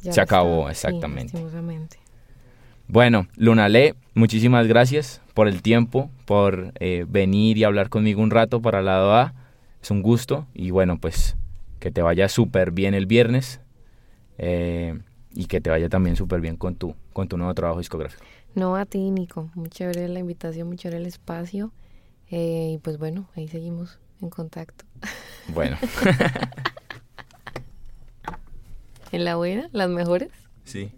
se 0.00 0.20
acabó, 0.20 0.70
exactamente. 0.70 1.36
bueno, 2.86 3.26
Lunale, 3.34 3.96
muchísimas 4.14 4.68
gracias 4.68 5.20
por 5.34 5.48
el 5.48 5.60
tiempo, 5.60 6.08
por 6.24 6.72
eh, 6.78 7.04
venir 7.08 7.58
y 7.58 7.64
hablar 7.64 7.88
conmigo 7.88 8.22
un 8.22 8.30
rato 8.30 8.62
para 8.62 8.78
el 8.78 8.84
lado 8.84 9.12
A 9.12 9.34
es 9.84 9.90
un 9.90 10.02
gusto 10.02 10.46
y 10.54 10.70
bueno, 10.70 10.98
pues 10.98 11.36
que 11.78 11.90
te 11.90 12.00
vaya 12.00 12.30
súper 12.30 12.70
bien 12.70 12.94
el 12.94 13.04
viernes 13.04 13.60
eh, 14.38 14.98
y 15.30 15.44
que 15.44 15.60
te 15.60 15.68
vaya 15.68 15.90
también 15.90 16.16
súper 16.16 16.40
bien 16.40 16.56
con 16.56 16.74
tu, 16.74 16.96
con 17.12 17.28
tu 17.28 17.36
nuevo 17.36 17.52
trabajo 17.54 17.80
discográfico. 17.80 18.24
No, 18.54 18.76
a 18.76 18.86
ti, 18.86 19.10
Nico. 19.10 19.50
Muy 19.54 19.68
chévere 19.68 20.08
la 20.08 20.20
invitación, 20.20 20.68
muy 20.68 20.78
chévere 20.78 21.00
el 21.00 21.06
espacio. 21.06 21.70
Eh, 22.30 22.70
y 22.74 22.78
pues 22.78 22.96
bueno, 22.96 23.28
ahí 23.36 23.46
seguimos 23.46 24.00
en 24.22 24.30
contacto. 24.30 24.86
Bueno. 25.48 25.76
¿En 29.12 29.24
la 29.24 29.36
buena? 29.36 29.68
¿Las 29.72 29.90
mejores? 29.90 30.30
Sí. 30.64 30.90